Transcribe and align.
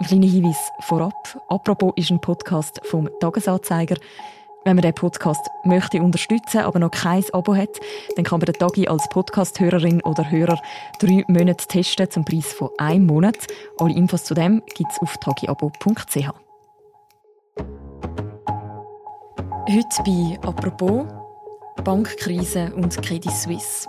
Ein 0.00 0.06
kleiner 0.06 0.26
Hinweis 0.26 0.70
vorab. 0.80 1.42
Apropos 1.48 1.92
ist 1.96 2.10
ein 2.10 2.20
Podcast 2.20 2.80
vom 2.84 3.08
Tagesanzeiger. 3.18 3.96
Wenn 4.64 4.76
man 4.76 4.82
den 4.82 4.94
Podcast 4.94 5.44
möchte 5.64 6.00
unterstützen, 6.00 6.58
aber 6.60 6.78
noch 6.78 6.92
kein 6.92 7.24
Abo 7.32 7.56
hat, 7.56 7.80
dann 8.14 8.24
kann 8.24 8.38
man 8.38 8.46
den 8.46 8.54
Tagi 8.54 8.86
als 8.86 9.08
Podcast-Hörerin 9.08 10.00
oder 10.02 10.30
Hörer 10.30 10.60
drei 11.00 11.24
Monate 11.26 11.66
testen 11.66 12.08
zum 12.10 12.24
Preis 12.24 12.52
von 12.52 12.70
einem 12.78 13.06
Monat. 13.06 13.48
Alle 13.78 13.94
Infos 13.94 14.22
zu 14.22 14.34
dem 14.34 14.62
gibt 14.76 14.92
es 14.92 15.00
auf 15.00 15.16
tagiabo.ch. 15.16 16.30
Heute 19.68 20.02
bei 20.04 20.38
«Apropos» 20.46 21.06
Bankkrise 21.82 22.72
und 22.74 23.02
Credit 23.02 23.32
Suisse. 23.32 23.88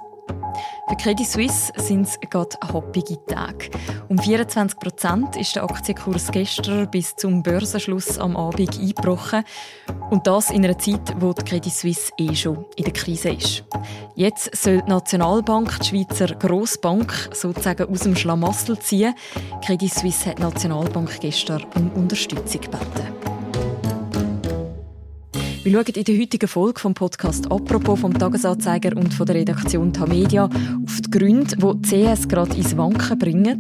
Für 0.90 0.96
Credit 0.96 1.28
Suisse 1.28 1.72
sind 1.76 2.08
es 2.08 2.20
gerade 2.20 2.58
hoppige 2.74 3.24
Tage. 3.28 3.70
Um 4.08 4.18
24 4.18 4.80
Prozent 4.80 5.36
ist 5.36 5.56
der 5.56 5.64
Aktienkurs 5.64 6.32
gestern 6.32 6.90
bis 6.90 7.16
zum 7.16 7.44
Börsenschluss 7.44 8.18
am 8.18 8.36
Abend 8.36 8.80
eingebrochen. 8.80 9.44
Und 10.10 10.26
das 10.26 10.50
in 10.50 10.66
einer 10.66 10.80
Zeit, 10.80 11.14
wo 11.20 11.32
die 11.32 11.44
Credit 11.44 11.72
Suisse 11.72 12.12
eh 12.18 12.34
schon 12.34 12.66
in 12.76 12.86
der 12.86 12.94
Krise 12.94 13.30
ist. 13.30 13.64
Jetzt 14.16 14.56
soll 14.56 14.82
die 14.82 14.90
Nationalbank 14.90 15.80
die 15.80 15.90
Schweizer 15.90 16.34
Grossbank 16.34 17.30
sozusagen 17.34 17.88
aus 17.88 18.00
dem 18.00 18.16
Schlamassel 18.16 18.80
ziehen. 18.80 19.14
Credit 19.64 19.94
Suisse 19.94 20.28
hat 20.28 20.40
die 20.40 20.42
Nationalbank 20.42 21.20
gestern 21.20 21.68
um 21.76 21.92
Unterstützung 21.92 22.62
gebeten. 22.62 23.39
Wir 25.70 25.84
schauen 25.84 25.94
in 25.94 26.04
der 26.04 26.18
heutigen 26.18 26.48
Folge 26.48 26.80
vom 26.80 26.96
Podcast 26.96 27.46
«Apropos» 27.52 28.00
vom 28.00 28.12
Tagesanzeiger 28.12 28.98
und 28.98 29.14
von 29.14 29.28
der 29.28 29.36
Redaktion 29.36 29.94
Tamedia 29.94 30.46
auf 30.46 31.00
die 31.00 31.12
Gründe, 31.12 31.56
die 31.56 31.82
die 31.82 32.06
CS 32.08 32.28
gerade 32.28 32.58
ins 32.58 32.76
Wanken 32.76 33.20
bringen, 33.20 33.60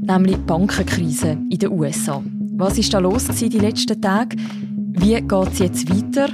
nämlich 0.00 0.36
die 0.36 0.42
Bankenkrise 0.42 1.30
in 1.50 1.58
den 1.58 1.72
USA. 1.72 2.22
Was 2.52 2.78
ist 2.78 2.94
da 2.94 3.00
los 3.00 3.26
die 3.26 3.48
letzten 3.48 4.00
Tage? 4.00 4.36
Wie 4.92 5.14
geht 5.14 5.52
es 5.52 5.58
jetzt 5.58 5.90
weiter? 5.90 6.28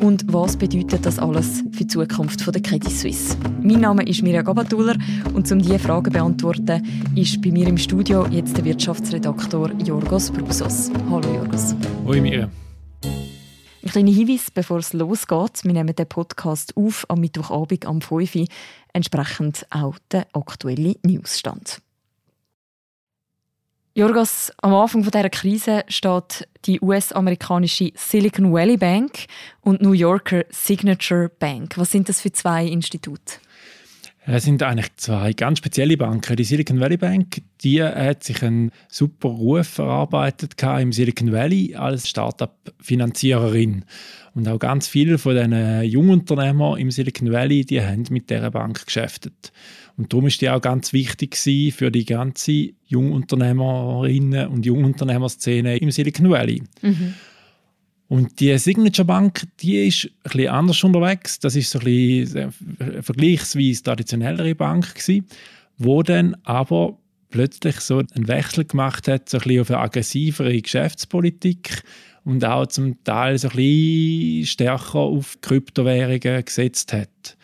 Und 0.00 0.32
was 0.32 0.56
bedeutet 0.56 1.04
das 1.04 1.18
alles 1.18 1.64
für 1.72 1.82
die 1.82 1.88
Zukunft 1.88 2.46
der 2.46 2.62
Credit 2.62 2.92
Suisse? 2.92 3.36
Mein 3.60 3.80
Name 3.80 4.04
ist 4.04 4.22
Mirja 4.22 4.42
Gabatuller 4.42 4.94
und 5.34 5.50
um 5.50 5.58
diese 5.58 5.80
Fragen 5.80 6.04
zu 6.04 6.10
beantworten, 6.12 6.84
ist 7.16 7.42
bei 7.42 7.50
mir 7.50 7.66
im 7.66 7.78
Studio 7.78 8.28
jetzt 8.30 8.56
der 8.56 8.64
Wirtschaftsredaktor 8.64 9.72
Jorgos 9.84 10.30
Brusos. 10.30 10.92
Hallo 11.10 11.34
Jorgos. 11.34 11.74
Hallo 12.06 12.22
Mirja. 12.22 12.48
Ein 13.82 13.90
kleiner 13.90 14.10
Hinweis, 14.10 14.50
bevor 14.50 14.78
es 14.78 14.92
losgeht. 14.92 15.64
Wir 15.64 15.72
nehmen 15.72 15.94
den 15.94 16.08
Podcast 16.08 16.76
auf 16.76 17.04
am 17.08 17.20
Mittwochabend 17.20 17.86
am 17.86 18.00
5 18.00 18.34
Uhr, 18.34 18.46
entsprechend 18.92 19.66
auch 19.70 19.96
der 20.10 20.26
aktuelle 20.32 20.96
Newsstand. 21.04 21.80
Jorgos, 23.94 24.52
am 24.62 24.74
Anfang 24.74 25.02
dieser 25.02 25.30
Krise 25.30 25.84
steht 25.88 26.48
die 26.64 26.80
US-amerikanische 26.80 27.92
Silicon 27.94 28.52
Valley 28.52 28.76
Bank 28.76 29.26
und 29.60 29.80
New 29.80 29.92
Yorker 29.92 30.44
Signature 30.50 31.28
Bank. 31.28 31.78
Was 31.78 31.92
sind 31.92 32.08
das 32.08 32.20
für 32.20 32.32
zwei 32.32 32.66
Institute? 32.66 33.40
Es 34.30 34.44
sind 34.44 34.62
eigentlich 34.62 34.94
zwei 34.96 35.32
ganz 35.32 35.56
spezielle 35.56 35.96
Banken. 35.96 36.36
Die 36.36 36.44
Silicon 36.44 36.80
Valley 36.80 36.98
Bank, 36.98 37.40
die 37.62 37.82
hat 37.82 38.24
sich 38.24 38.42
einen 38.42 38.72
super 38.86 39.30
Ruf 39.30 39.78
erarbeitet 39.78 40.62
im 40.62 40.92
Silicon 40.92 41.32
Valley 41.32 41.74
als 41.74 42.10
Startup-Finanziererin. 42.10 43.86
Und 44.34 44.46
auch 44.46 44.58
ganz 44.58 44.86
viele 44.86 45.16
von 45.16 45.34
den 45.34 45.82
Jungunternehmern 45.82 46.78
im 46.78 46.90
Silicon 46.90 47.32
Valley, 47.32 47.64
die 47.64 47.80
haben 47.80 48.04
mit 48.10 48.28
dieser 48.28 48.50
Bank 48.50 48.84
geschäftet. 48.84 49.50
Und 49.96 50.12
darum 50.12 50.26
ist 50.26 50.42
die 50.42 50.50
auch 50.50 50.60
ganz 50.60 50.92
wichtig 50.92 51.34
für 51.72 51.90
die 51.90 52.04
ganze 52.04 52.68
Jungunternehmerinnen 52.84 54.48
und 54.48 54.66
Jungunternehmerszene 54.66 55.78
im 55.78 55.90
Silicon 55.90 56.28
Valley. 56.28 56.62
Mhm. 56.82 57.14
Und 58.08 58.40
die 58.40 58.56
Signature 58.56 59.04
Bank, 59.04 59.46
die 59.60 59.86
ist 59.86 60.10
bisschen 60.22 60.48
anders 60.48 60.82
unterwegs. 60.82 61.38
Das 61.40 61.54
ist 61.54 61.70
so 61.70 61.78
eine 61.78 62.52
vergleichsweise 63.02 63.82
traditionellere 63.82 64.54
Bank 64.54 64.94
gewesen, 64.94 65.26
wo 65.76 66.02
dann 66.02 66.34
aber 66.44 66.96
plötzlich 67.28 67.80
so 67.80 67.98
einen 67.98 68.26
Wechsel 68.26 68.64
gemacht 68.64 69.08
hat, 69.08 69.28
so 69.28 69.38
ein 69.38 69.60
auf 69.60 69.70
eine 69.70 69.80
aggressivere 69.80 70.60
Geschäftspolitik 70.60 71.82
und 72.24 72.44
auch 72.44 72.66
zum 72.66 73.02
Teil 73.04 73.36
so 73.38 73.48
ein 73.48 74.46
stärker 74.46 74.98
auf 74.98 75.38
Kryptowährungen 75.42 76.44
gesetzt 76.44 76.94
hat. 76.94 77.36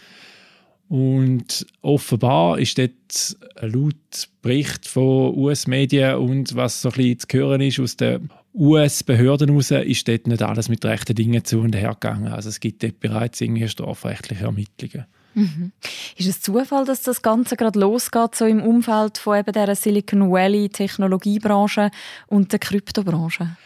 Und 0.88 1.66
offenbar 1.82 2.58
ist 2.58 2.78
dort 2.78 3.36
laut 3.60 4.28
Bericht 4.42 4.86
von 4.86 5.36
US-Medien 5.36 6.16
und 6.16 6.54
was 6.54 6.82
so 6.82 6.90
ein 6.90 6.94
bisschen 6.94 7.18
zu 7.20 7.38
hören 7.38 7.60
ist 7.60 7.80
aus 7.80 7.96
den 7.96 8.30
US-Behörden 8.54 9.48
heraus, 9.48 9.72
ist 9.72 10.06
dort 10.06 10.26
nicht 10.28 10.42
alles 10.42 10.68
mit 10.68 10.84
rechten 10.84 11.14
Dingen 11.14 11.44
zu 11.44 11.60
und 11.60 11.74
her 11.74 11.94
gegangen. 12.00 12.28
Also 12.28 12.48
es 12.48 12.60
gibt 12.60 12.82
dort 12.82 13.00
bereits 13.00 13.40
irgendwie 13.40 13.68
strafrechtliche 13.68 14.44
Ermittlungen. 14.44 15.06
Mhm. 15.34 15.72
Ist 16.16 16.28
es 16.28 16.40
Zufall, 16.40 16.84
dass 16.84 17.02
das 17.02 17.20
Ganze 17.20 17.56
gerade 17.56 17.80
losgeht, 17.80 18.36
so 18.36 18.46
im 18.46 18.62
Umfeld 18.62 19.18
von 19.18 19.38
eben 19.38 19.52
der 19.52 19.74
Silicon 19.74 20.30
Valley 20.30 20.68
Technologiebranche 20.68 21.90
und 22.28 22.52
der 22.52 22.60
Kryptobranche? 22.60 23.56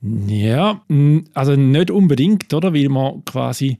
Ja, 0.00 0.82
also 1.34 1.54
nicht 1.54 1.92
unbedingt, 1.92 2.52
oder? 2.52 2.74
Weil 2.74 2.88
man 2.88 3.24
quasi 3.24 3.78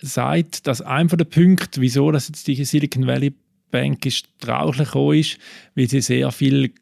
sagt, 0.00 0.66
dass 0.66 0.80
einer 0.80 1.08
der 1.08 1.26
Punkte, 1.26 1.82
wieso 1.82 2.10
das 2.10 2.28
jetzt 2.28 2.46
die 2.46 2.64
Silicon 2.64 3.06
Valley 3.06 3.34
Bank 3.70 4.06
ist, 4.06 4.26
traulich 4.40 4.94
ist, 4.94 5.38
weil 5.74 5.88
sie 5.88 6.00
sehr 6.00 6.32
viel 6.32 6.72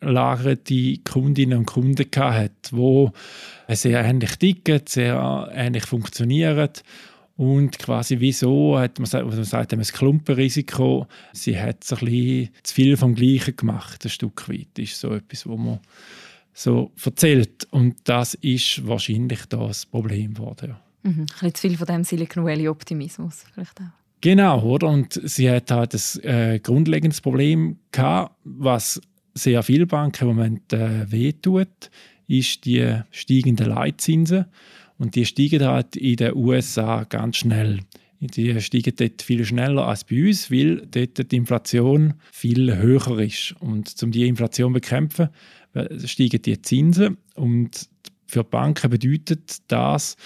gleichlagerte 0.00 0.98
Kundinnen 0.98 1.58
und 1.58 1.66
Kunden 1.66 2.06
hat, 2.16 2.70
wo 2.72 3.12
sehr 3.68 4.04
ähnlich 4.04 4.36
ticken, 4.36 4.82
sehr 4.86 5.50
ähnlich 5.54 5.86
funktionieren 5.86 6.70
und 7.36 7.78
quasi 7.78 8.20
wieso 8.20 8.78
hat 8.78 8.98
man, 8.98 9.26
man 9.26 9.44
sagt, 9.44 9.72
ein 9.72 9.80
Klumpenrisiko, 9.80 11.06
sie 11.32 11.58
hat 11.58 11.84
so 11.84 11.96
ein 11.96 12.04
bisschen 12.04 12.48
zu 12.62 12.74
viel 12.74 12.96
vom 12.96 13.14
Gleichen 13.14 13.56
gemacht, 13.56 14.04
ein 14.04 14.10
Stück 14.10 14.46
weit. 14.48 14.78
Ist 14.78 15.00
so 15.00 15.14
etwas, 15.14 15.46
wo 15.46 15.56
man 15.56 15.80
so 16.52 16.90
erzählt 17.02 17.66
und 17.70 17.96
das 18.04 18.34
ist 18.34 18.86
wahrscheinlich 18.86 19.46
das 19.46 19.86
Problem 19.86 20.34
geworden. 20.34 20.70
Ja. 20.70 21.10
Mhm. 21.10 21.20
Ein 21.20 21.26
bisschen 21.26 21.54
zu 21.54 21.68
viel 21.68 21.78
von 21.78 21.86
dem 21.86 22.04
Silicon 22.04 22.44
Valley 22.44 22.68
Optimismus 22.68 23.44
vielleicht 23.54 23.80
auch. 23.80 24.00
Genau, 24.20 24.60
oder? 24.60 24.88
Und 24.88 25.18
sie 25.24 25.50
hat 25.50 25.70
halt 25.70 25.94
ein 25.94 26.24
äh, 26.24 26.58
grundlegendes 26.58 27.22
Problem 27.22 27.78
gehabt, 27.90 28.36
was 28.44 29.00
sehr 29.34 29.62
viele 29.62 29.86
Banken 29.86 30.28
im 30.28 30.36
Moment 30.36 30.72
äh, 30.72 31.10
wehtut, 31.10 31.90
ist 32.26 32.64
die 32.64 33.00
steigenden 33.10 33.66
Leitzinsen. 33.66 34.46
Und 34.98 35.14
die 35.14 35.24
steigen 35.24 35.64
halt 35.64 35.96
in 35.96 36.16
den 36.16 36.36
USA 36.36 37.04
ganz 37.04 37.38
schnell. 37.38 37.80
Die 38.20 38.60
steigen 38.60 38.94
dort 38.96 39.22
viel 39.22 39.44
schneller 39.44 39.86
als 39.86 40.04
bei 40.04 40.26
uns, 40.26 40.50
weil 40.50 40.86
dort 40.86 41.32
die 41.32 41.36
Inflation 41.36 42.14
viel 42.30 42.76
höher 42.76 43.18
ist. 43.18 43.54
Und 43.60 43.94
um 44.02 44.10
die 44.12 44.28
Inflation 44.28 44.70
zu 44.70 44.74
bekämpfen, 44.74 45.30
äh, 45.72 46.06
steigen 46.06 46.42
die 46.42 46.60
Zinsen. 46.60 47.16
Und 47.34 47.88
für 48.26 48.44
Banken 48.44 48.90
bedeutet 48.90 49.58
das, 49.68 50.16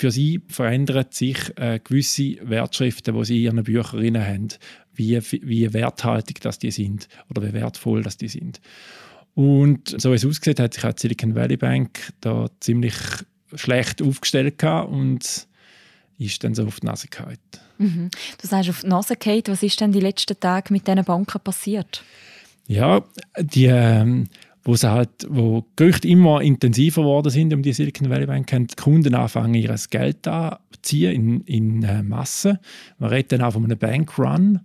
für 0.00 0.10
sie 0.10 0.40
verändern 0.48 1.04
sich 1.10 1.36
äh, 1.56 1.78
gewisse 1.78 2.36
Wertschriften, 2.40 3.14
die 3.14 3.24
sie 3.26 3.44
in 3.44 3.56
ihren 3.56 3.64
Büchern 3.64 4.18
haben, 4.18 4.48
wie, 4.94 5.20
wie 5.20 5.72
werthaltig 5.74 6.40
das 6.40 6.58
die 6.58 6.70
sind 6.70 7.06
oder 7.28 7.42
wie 7.42 7.52
wertvoll 7.52 8.02
das 8.02 8.16
die 8.16 8.28
sind. 8.28 8.62
Und 9.34 9.94
so 10.00 10.10
wie 10.10 10.14
es 10.14 10.24
aussieht, 10.24 10.58
hat 10.58 10.72
sich 10.72 10.84
auch 10.84 10.94
die 10.94 11.02
Silicon 11.02 11.34
Valley 11.34 11.58
Bank 11.58 12.14
da 12.22 12.48
ziemlich 12.60 12.94
schlecht 13.54 14.00
aufgestellt 14.00 14.58
gehabt 14.58 14.90
und 14.90 15.46
ist 16.18 16.44
dann 16.44 16.54
so 16.54 16.64
auf 16.64 16.80
die 16.80 16.86
Nase 16.86 17.08
gefallen. 17.08 17.38
Mhm. 17.76 18.10
Du 18.40 18.46
sagst 18.46 18.70
auf 18.70 18.80
die 18.80 18.86
Nase 18.86 19.16
gefallen. 19.16 19.42
Was 19.48 19.62
ist 19.62 19.80
denn 19.82 19.92
die 19.92 20.00
letzten 20.00 20.40
Tage 20.40 20.72
mit 20.72 20.86
diesen 20.86 21.04
Banken 21.04 21.40
passiert? 21.40 22.02
Ja, 22.66 23.04
die 23.38 23.66
ähm, 23.66 24.28
wo 24.62 24.74
es 24.74 24.84
halt, 24.84 25.10
wo 25.28 25.64
Gerüchte 25.76 26.08
immer 26.08 26.42
intensiver 26.42 27.02
geworden 27.02 27.30
sind 27.30 27.54
um 27.54 27.62
die 27.62 27.72
Silicon 27.72 28.10
Valley 28.10 28.26
Bank, 28.26 28.52
haben 28.52 28.66
die 28.66 28.76
Kunden 28.76 29.14
anfangen, 29.14 29.54
ihr 29.54 29.74
Geld 29.90 30.26
anzuziehen 30.28 31.14
in, 31.14 31.40
in 31.42 31.82
äh, 31.82 32.02
Massen. 32.02 32.58
Man 32.98 33.10
redet 33.10 33.32
dann 33.32 33.42
auch 33.42 33.52
von 33.52 33.64
einem 33.64 33.78
Bankrun. 33.78 34.60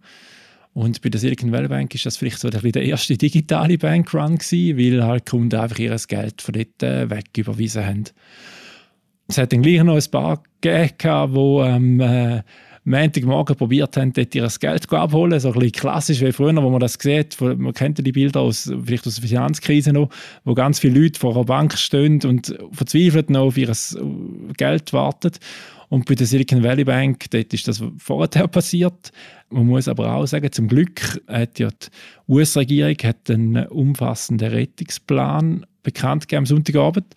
Und 0.73 1.01
bei 1.01 1.07
der 1.07 1.21
Silicon 1.21 1.53
Valley 1.53 1.69
Bank 1.69 1.95
ist 1.95 2.05
das 2.05 2.17
vielleicht 2.17 2.39
so 2.39 2.49
der 2.49 2.83
erste 2.83 3.15
digitale 3.15 3.77
Bankrun 3.77 4.37
gewesen, 4.37 4.77
weil 4.77 5.05
halt 5.05 5.25
Kunden 5.25 5.57
einfach 5.57 5.79
ihr 5.79 5.95
Geld 6.07 6.41
von 6.41 6.53
dort 6.53 6.83
äh, 6.83 7.09
weg 7.09 7.29
überwiesen 7.37 7.85
haben. 7.85 8.03
Es 9.27 9.37
hat 9.37 9.53
dann 9.53 9.61
gleich 9.61 9.81
noch 9.83 9.95
ein 9.95 10.11
paar 10.11 10.43
gegeben, 10.59 11.33
die 11.33 11.61
ähm, 11.65 11.99
äh, 12.01 12.43
Montagmorgen 12.85 13.55
probiert 13.55 13.97
haben, 13.97 14.13
dort 14.13 14.35
ihr 14.35 14.47
Geld 14.59 14.93
abholen. 14.93 15.39
So 15.39 15.49
ein 15.49 15.53
bisschen 15.55 15.71
klassisch 15.71 16.21
wie 16.21 16.31
früher, 16.31 16.55
wo 16.55 16.69
man 16.69 16.79
das 16.79 16.97
sieht. 16.99 17.39
Man 17.41 17.73
kennt 17.73 17.97
die 18.05 18.11
Bilder 18.11 18.41
aus, 18.41 18.71
vielleicht 18.85 19.07
aus 19.07 19.15
der 19.15 19.27
Finanzkrise 19.27 19.91
noch, 19.91 20.09
wo 20.43 20.53
ganz 20.53 20.79
viele 20.79 21.01
Leute 21.01 21.19
vor 21.19 21.35
einer 21.35 21.45
Bank 21.45 21.77
stehen 21.77 22.21
und 22.23 22.55
verzweifelt 22.71 23.29
noch 23.31 23.47
auf 23.47 23.57
ihr 23.57 23.71
Geld 24.55 24.93
warten. 24.93 25.31
Und 25.89 26.05
bei 26.05 26.15
der 26.15 26.27
Silicon 26.27 26.63
Valley 26.63 26.83
Bank, 26.83 27.25
dort 27.31 27.53
ist 27.53 27.67
das 27.67 27.83
vorher 27.97 28.47
passiert. 28.47 29.11
Man 29.49 29.67
muss 29.67 29.87
aber 29.87 30.13
auch 30.13 30.25
sagen, 30.25 30.51
zum 30.51 30.67
Glück 30.67 31.21
hat 31.27 31.59
ja 31.59 31.69
die 31.69 32.31
US-Regierung 32.31 32.97
einen 33.29 33.65
umfassenden 33.67 34.49
Rettungsplan 34.49 35.65
bekannt 35.83 36.23
gegeben 36.23 36.39
am 36.39 36.45
Sonntagabend. 36.45 37.13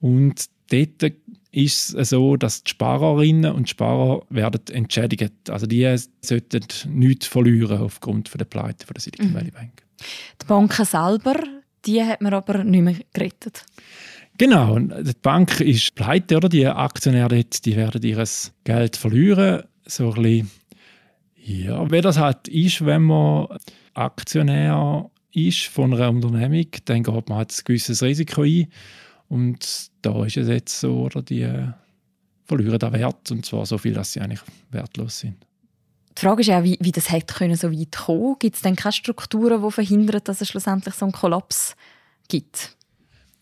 Und 0.00 0.46
dort 0.70 1.12
ist 1.58 1.94
es 1.94 2.10
so, 2.10 2.36
dass 2.36 2.62
die 2.62 2.70
Sparerinnen 2.70 3.52
und 3.52 3.68
Sparer 3.68 4.22
werden 4.30 4.60
entschädigt. 4.70 5.32
Also 5.50 5.66
die 5.66 5.96
sollten 6.20 6.64
nichts 6.88 7.26
verlieren 7.26 7.80
aufgrund 7.80 8.28
von 8.28 8.38
der 8.38 8.44
Pleite 8.44 8.86
von 8.86 8.94
der 8.94 9.00
Silicon 9.00 9.30
mhm. 9.30 9.34
Valley 9.34 9.50
Bank. 9.50 9.82
Die 10.40 10.46
Banken 10.46 10.84
selber, 10.84 11.34
die 11.84 12.02
hat 12.02 12.20
man 12.20 12.34
aber 12.34 12.62
nicht 12.62 12.82
mehr 12.82 12.96
gerettet. 13.12 13.64
Genau, 14.38 14.78
die 14.78 15.12
Bank 15.20 15.60
ist 15.60 15.96
pleite, 15.96 16.36
oder? 16.36 16.48
Die 16.48 16.64
Aktionäre 16.64 17.42
die 17.42 17.76
werden 17.76 18.02
ihr 18.02 18.24
Geld 18.62 18.96
verlieren. 18.96 19.64
So 19.84 20.12
ein 20.12 20.22
bisschen, 20.22 20.50
ja, 21.44 21.90
wie 21.90 22.00
das 22.00 22.18
halt 22.18 22.46
ist, 22.46 22.86
wenn 22.86 23.02
man 23.02 23.48
Aktionär 23.94 25.10
ist 25.32 25.64
von 25.64 25.92
einer 25.92 26.10
Unternehmung, 26.10 26.66
dann 26.84 27.02
geht 27.02 27.28
man 27.28 27.38
halt 27.38 27.52
ein 27.52 27.64
gewisses 27.64 28.00
Risiko 28.00 28.42
ein. 28.42 28.68
Und 29.28 29.90
da 30.02 30.24
ist 30.24 30.36
es 30.36 30.48
jetzt 30.48 30.80
so, 30.80 31.02
oder 31.02 31.22
die 31.22 31.42
äh, 31.42 31.68
verlieren 32.46 32.78
den 32.78 32.92
Wert, 32.92 33.30
und 33.30 33.44
zwar 33.44 33.66
so 33.66 33.78
viel, 33.78 33.92
dass 33.92 34.12
sie 34.12 34.20
eigentlich 34.20 34.40
wertlos 34.70 35.20
sind. 35.20 35.36
Die 36.16 36.22
Frage 36.22 36.40
ist 36.40 36.48
ja, 36.48 36.64
wie, 36.64 36.78
wie 36.80 36.92
das 36.92 37.12
hätte 37.12 37.34
können 37.34 37.54
so 37.54 37.70
weit 37.70 37.92
kommen 37.92 38.36
Gibt 38.40 38.56
es 38.56 38.62
denn 38.62 38.74
keine 38.74 38.92
Strukturen, 38.92 39.62
die 39.62 39.70
verhindern, 39.70 40.20
dass 40.24 40.40
es 40.40 40.48
schlussendlich 40.48 40.94
so 40.94 41.04
einen 41.04 41.12
Kollaps 41.12 41.76
gibt? 42.28 42.76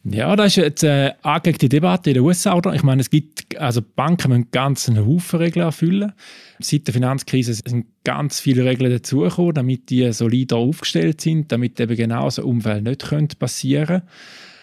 Ja, 0.08 0.36
das 0.36 0.48
ist 0.48 0.56
jetzt 0.56 0.84
eine 0.84 1.16
angelegte 1.24 1.68
Debatte 1.68 2.10
in 2.10 2.14
den 2.14 2.22
USA. 2.22 2.54
Oder? 2.54 2.74
Ich 2.74 2.84
meine, 2.84 3.00
es 3.00 3.10
gibt, 3.10 3.58
also 3.58 3.80
Banken 3.82 4.30
müssen 4.30 4.50
ganz 4.52 4.88
einen 4.88 5.04
Haufen 5.04 5.40
Regeln 5.40 5.64
erfüllen. 5.64 6.12
Seit 6.60 6.86
der 6.86 6.94
Finanzkrise 6.94 7.54
sind 7.54 7.86
ganz 8.04 8.38
viele 8.38 8.64
Regeln 8.64 8.92
dazugekommen, 8.92 9.54
damit 9.54 9.90
die 9.90 10.12
solider 10.12 10.58
aufgestellt 10.58 11.20
sind, 11.20 11.50
damit 11.50 11.80
eben 11.80 11.96
genau 11.96 12.30
so 12.30 12.44
Unfälle 12.44 12.82
nicht 12.82 13.38
passieren 13.38 13.86
können. 13.86 14.02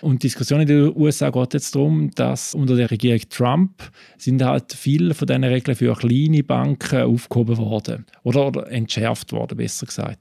Und 0.03 0.21
die 0.21 0.27
Diskussion 0.27 0.59
in 0.59 0.67
den 0.67 0.97
USA 0.97 1.29
geht 1.29 1.53
jetzt 1.53 1.73
darum, 1.75 2.11
dass 2.11 2.53
unter 2.53 2.75
der 2.75 2.91
Regierung 2.91 3.21
Trump 3.29 3.89
sind 4.17 4.43
halt 4.43 4.73
viele 4.73 5.13
von 5.13 5.27
diesen 5.27 5.45
Regeln 5.45 5.77
für 5.77 5.95
kleine 5.95 6.43
Banken 6.43 7.03
aufgehoben 7.03 7.57
worden 7.57 8.05
oder, 8.23 8.69
entschärft 8.69 9.31
worden, 9.31 9.57
besser 9.57 9.85
gesagt. 9.85 10.19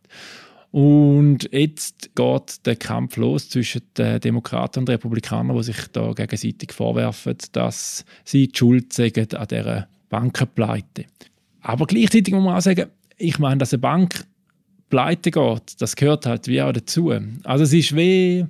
Und 0.71 1.49
jetzt 1.51 2.15
geht 2.15 2.65
der 2.65 2.77
Kampf 2.77 3.17
los 3.17 3.49
zwischen 3.49 3.83
den 3.99 4.21
Demokraten 4.21 4.79
und 4.79 4.89
Republikanern, 4.89 5.57
die 5.57 5.65
sich 5.65 5.89
da 5.93 6.13
gegenseitig 6.13 6.73
vorwerfen, 6.73 7.37
dass 7.51 8.05
sie 8.25 8.47
die 8.47 8.57
Schuld 8.57 8.93
sägen 8.93 9.35
an 9.35 9.49
dieser 9.49 9.89
Bankenpleite. 10.11 11.07
Aber 11.61 11.87
gleichzeitig 11.87 12.33
muss 12.33 12.45
man 12.45 12.57
auch 12.57 12.63
sagen, 12.63 12.87
ich 13.19 13.41
meine, 13.41 13.59
dass 13.59 13.73
eine 13.73 13.81
Bank 13.81 14.25
pleite 14.91 15.33
geht, 15.33 15.81
das 15.81 15.97
gehört 15.97 16.25
halt 16.27 16.47
wie 16.47 16.63
auch 16.63 16.73
dazu. 16.73 17.13
Also 17.43 17.65
es 17.65 17.73
ist 17.73 17.97
wie 17.97 18.47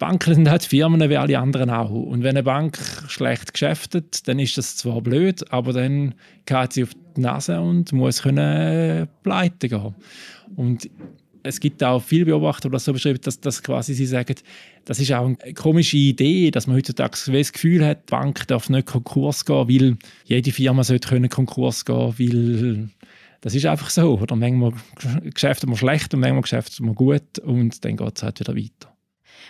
Banken 0.00 0.34
sind 0.34 0.48
halt 0.48 0.64
Firmen 0.64 1.10
wie 1.10 1.16
alle 1.18 1.38
anderen 1.38 1.68
auch. 1.68 1.90
Und 1.90 2.22
wenn 2.22 2.30
eine 2.30 2.42
Bank 2.42 2.78
schlecht 3.06 3.52
geschäftet, 3.52 4.26
dann 4.26 4.38
ist 4.38 4.56
das 4.56 4.76
zwar 4.76 5.02
blöd, 5.02 5.52
aber 5.52 5.74
dann 5.74 6.14
geht 6.46 6.72
sie 6.72 6.84
auf 6.84 6.90
die 7.16 7.20
Nase 7.20 7.60
und 7.60 7.92
muss 7.92 8.22
können 8.22 9.08
pleite 9.22 9.68
gehen. 9.68 9.94
Und 10.56 10.88
es 11.42 11.60
gibt 11.60 11.84
auch 11.84 12.02
viele 12.02 12.24
Beobachter, 12.24 12.70
die 12.70 12.72
das 12.72 12.86
so 12.86 12.94
beschreiben, 12.94 13.20
dass, 13.22 13.40
dass 13.40 13.62
quasi 13.62 13.92
sie 13.92 14.06
sagen, 14.06 14.36
das 14.86 15.00
ist 15.00 15.12
auch 15.12 15.26
eine 15.26 15.54
komische 15.54 15.98
Idee, 15.98 16.50
dass 16.50 16.66
man 16.66 16.76
heutzutage 16.76 17.18
das 17.30 17.52
Gefühl 17.52 17.84
hat, 17.84 18.08
die 18.08 18.10
Bank 18.10 18.48
darf 18.48 18.70
nicht 18.70 18.86
Konkurs 18.86 19.44
gehen, 19.44 19.68
weil 19.68 19.96
jede 20.24 20.50
Firma 20.50 20.82
sollte 20.82 21.10
können 21.10 21.28
Konkurs 21.28 21.84
gehen, 21.84 22.14
weil 22.18 22.88
das 23.42 23.54
ist 23.54 23.66
einfach 23.66 23.90
so. 23.90 24.18
Oder 24.18 24.34
manchmal 24.34 24.72
geschäftet 25.24 25.68
man 25.68 25.76
schlecht 25.76 26.14
und 26.14 26.20
manchmal 26.20 26.40
geschäftet 26.42 26.80
man 26.80 26.94
gut 26.94 27.38
und 27.38 27.84
dann 27.84 27.98
geht 27.98 28.16
es 28.16 28.22
halt 28.22 28.40
wieder 28.40 28.56
weiter. 28.56 28.89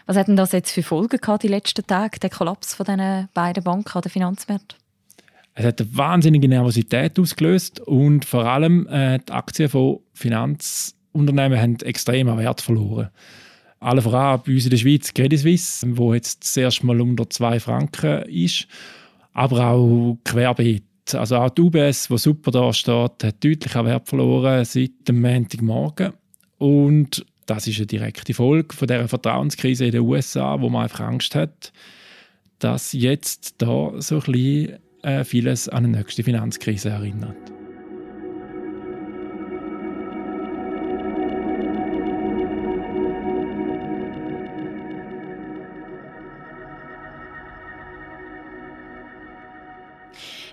Was 0.06 0.16
hat 0.16 0.28
denn 0.28 0.36
das 0.36 0.52
jetzt 0.52 0.72
für 0.72 0.82
Folgen 0.82 1.18
gehabt, 1.20 1.42
die 1.42 1.48
letzten 1.48 1.86
Tage, 1.86 2.18
der 2.18 2.30
Kollaps 2.30 2.74
von 2.74 2.86
diesen 2.86 3.28
beiden 3.34 3.62
Banken 3.62 3.96
an 3.96 4.02
den 4.02 4.10
Finanzmärkten? 4.10 4.78
Es 5.54 5.64
hat 5.64 5.80
eine 5.80 5.96
wahnsinnige 5.96 6.48
Nervosität 6.48 7.18
ausgelöst 7.18 7.80
und 7.80 8.24
vor 8.24 8.44
allem 8.44 8.86
äh, 8.86 9.18
die 9.18 9.32
Aktien 9.32 9.68
von 9.68 10.00
Finanzunternehmen 10.14 11.60
haben 11.60 11.76
extrem 11.80 12.28
an 12.28 12.38
Wert 12.38 12.60
verloren. 12.60 13.10
Alle 13.80 14.02
voran 14.02 14.42
bei 14.46 14.52
uns 14.52 14.64
in 14.64 14.70
der 14.70 14.76
Schweiz 14.76 15.12
Credit 15.12 15.38
Suisse, 15.38 15.86
wo 15.96 16.14
jetzt 16.14 16.44
das 16.44 16.56
erste 16.56 16.86
Mal 16.86 17.00
unter 17.00 17.28
2 17.28 17.60
Franken 17.60 18.22
ist, 18.22 18.68
aber 19.32 19.66
auch 19.66 20.18
querbeet. 20.24 20.84
Also 21.14 21.36
auch 21.36 21.50
die 21.50 21.62
UBS, 21.62 22.10
wo 22.10 22.16
super 22.16 22.50
da 22.50 22.72
steht, 22.72 23.24
hat 23.24 23.42
deutlich 23.42 23.74
an 23.74 23.86
Wert 23.86 24.08
verloren 24.08 24.64
seit 24.64 25.08
dem 25.08 25.20
Montagmorgen. 25.20 26.12
Und 26.58 27.24
das 27.50 27.66
ist 27.66 27.78
eine 27.78 27.86
direkte 27.86 28.32
Folge 28.32 28.76
von 28.76 28.86
der 28.86 29.08
Vertrauenskrise 29.08 29.86
in 29.86 29.90
den 29.90 30.02
USA, 30.02 30.60
wo 30.60 30.68
man 30.68 30.84
einfach 30.84 31.00
Angst 31.00 31.34
hat, 31.34 31.72
dass 32.60 32.92
jetzt 32.92 33.56
da 33.58 33.92
so 34.00 34.16
ein 34.16 34.20
bisschen 34.20 34.78
äh, 35.02 35.24
vieles 35.24 35.68
an 35.68 35.84
eine 35.84 35.98
nächste 35.98 36.22
Finanzkrise 36.22 36.90
erinnert. 36.90 37.59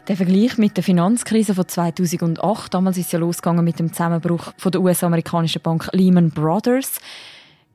Der 0.07 0.15
Vergleich 0.15 0.57
mit 0.57 0.77
der 0.77 0.85
Finanzkrise 0.85 1.53
von 1.53 1.67
2008, 1.67 2.73
damals 2.73 2.97
ist 2.97 3.07
es 3.07 3.11
ja 3.11 3.19
losgegangen 3.19 3.65
mit 3.65 3.77
dem 3.77 3.91
Zusammenbruch 3.91 4.53
von 4.57 4.71
der 4.71 4.81
US-amerikanischen 4.81 5.61
Bank 5.61 5.89
Lehman 5.91 6.31
Brothers. 6.31 7.01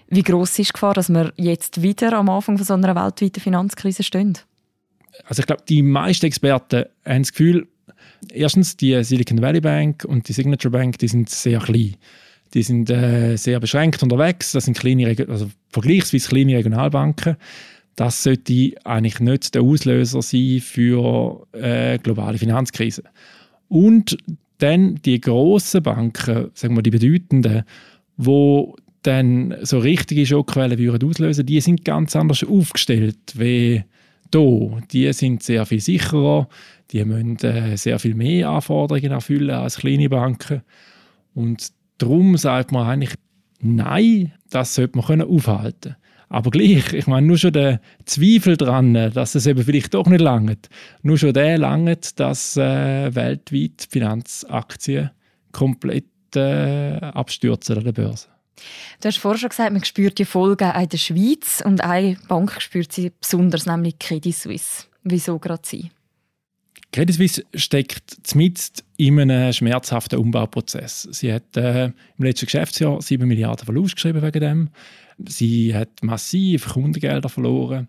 Wie 0.08 0.22
groß 0.22 0.58
ist 0.58 0.68
die 0.68 0.72
Gefahr, 0.72 0.94
dass 0.94 1.10
wir 1.10 1.34
jetzt 1.36 1.82
wieder 1.82 2.14
am 2.14 2.30
Anfang 2.30 2.56
von 2.56 2.64
so 2.64 2.72
einer 2.72 2.94
weltweiten 2.94 3.40
Finanzkrise 3.40 4.02
stehen? 4.02 4.38
Also 5.26 5.40
ich 5.40 5.46
glaube, 5.46 5.62
die 5.68 5.82
meisten 5.82 6.24
Experten 6.24 6.86
haben 7.04 7.22
das 7.22 7.32
Gefühl, 7.32 7.68
erstens 8.32 8.78
die 8.78 9.04
Silicon 9.04 9.42
Valley 9.42 9.60
Bank 9.60 10.06
und 10.06 10.26
die 10.26 10.32
Signature 10.32 10.72
Bank, 10.72 10.96
die 10.98 11.08
sind 11.08 11.28
sehr 11.28 11.60
klein. 11.60 11.96
Die 12.54 12.62
sind 12.62 12.88
äh, 12.88 13.36
sehr 13.36 13.60
beschränkt 13.60 14.02
unterwegs. 14.02 14.52
Das 14.52 14.64
sind 14.64 14.78
kleine, 14.78 15.14
also 15.28 15.50
vergleichsweise 15.70 16.28
kleine 16.30 16.56
Regionalbanken 16.56 17.36
das 17.96 18.22
sollte 18.22 18.72
eigentlich 18.84 19.20
nicht 19.20 19.54
der 19.54 19.62
Auslöser 19.62 20.22
sein 20.22 20.60
für 20.60 21.46
eine 21.52 21.98
globale 21.98 22.38
Finanzkrise. 22.38 23.02
Und 23.68 24.16
dann 24.58 24.96
die 25.04 25.20
grossen 25.20 25.82
Banken, 25.82 26.50
sagen 26.54 26.76
wir 26.76 26.82
die 26.82 26.90
bedeutenden, 26.90 27.64
wo 28.16 28.76
dann 29.02 29.56
so 29.62 29.78
richtige 29.78 30.24
Schockquellen 30.24 30.78
würden 30.78 31.08
auslösen, 31.08 31.44
die 31.44 31.60
sind 31.60 31.84
ganz 31.84 32.14
anders 32.14 32.44
aufgestellt 32.44 33.18
wie 33.34 33.82
hier. 34.32 34.80
Die 34.92 35.12
sind 35.12 35.42
sehr 35.42 35.66
viel 35.66 35.80
sicherer, 35.80 36.48
die 36.92 37.04
müssen 37.04 37.36
äh, 37.38 37.76
sehr 37.76 37.98
viel 37.98 38.14
mehr 38.14 38.50
Anforderungen 38.50 39.10
erfüllen 39.10 39.50
als 39.50 39.78
kleine 39.78 40.08
Banken. 40.08 40.62
Und 41.34 41.68
darum 41.98 42.36
sagt 42.36 42.72
man 42.72 42.86
eigentlich, 42.86 43.14
nein, 43.60 44.32
das 44.50 44.74
sollte 44.74 44.96
man 44.96 45.06
können 45.06 45.28
aufhalten 45.28 45.96
aber 46.32 46.50
gleich, 46.50 46.94
ich 46.94 47.06
meine, 47.06 47.26
nur 47.26 47.36
schon 47.36 47.52
der 47.52 47.82
Zweifel 48.06 48.56
daran, 48.56 48.94
dass 48.94 49.34
es 49.34 49.46
eben 49.46 49.62
vielleicht 49.62 49.92
doch 49.92 50.06
nicht 50.06 50.22
langt, 50.22 50.70
nur 51.02 51.18
schon 51.18 51.34
der 51.34 51.58
langt, 51.58 52.18
dass 52.18 52.56
äh, 52.56 53.14
weltweit 53.14 53.86
Finanzaktien 53.90 55.10
komplett 55.52 56.06
äh, 56.34 56.94
abstürzen 56.94 57.76
an 57.76 57.84
der 57.84 57.92
Börse. 57.92 58.28
Du 59.00 59.08
hast 59.08 59.18
vorher 59.18 59.38
schon 59.38 59.50
gesagt, 59.50 59.72
man 59.72 59.84
spürt 59.84 60.18
die 60.18 60.24
Folgen 60.24 60.70
auch 60.70 60.80
in 60.80 60.88
der 60.88 60.96
Schweiz 60.96 61.62
und 61.66 61.84
eine 61.84 62.16
Bank 62.28 62.62
spürt 62.62 62.92
sie 62.92 63.12
besonders, 63.20 63.66
nämlich 63.66 63.98
Credit 63.98 64.34
Suisse. 64.34 64.84
Wieso 65.04 65.38
gerade 65.38 65.62
sie? 65.66 65.90
Credit 66.92 67.14
Suisse 67.14 67.44
steckt 67.54 68.18
zumindest 68.22 68.84
in 68.96 69.20
einem 69.20 69.52
schmerzhaften 69.52 70.18
Umbauprozess. 70.18 71.08
Sie 71.10 71.30
hat 71.30 71.56
äh, 71.58 71.86
im 71.86 72.24
letzten 72.24 72.46
Geschäftsjahr 72.46 73.02
7 73.02 73.28
Milliarden 73.28 73.66
Verlust 73.66 73.96
geschrieben 73.96 74.22
wegen 74.22 74.40
dem. 74.40 74.70
Sie 75.28 75.74
hat 75.74 76.02
massiv 76.02 76.68
Kundengelder 76.68 77.28
verloren. 77.28 77.88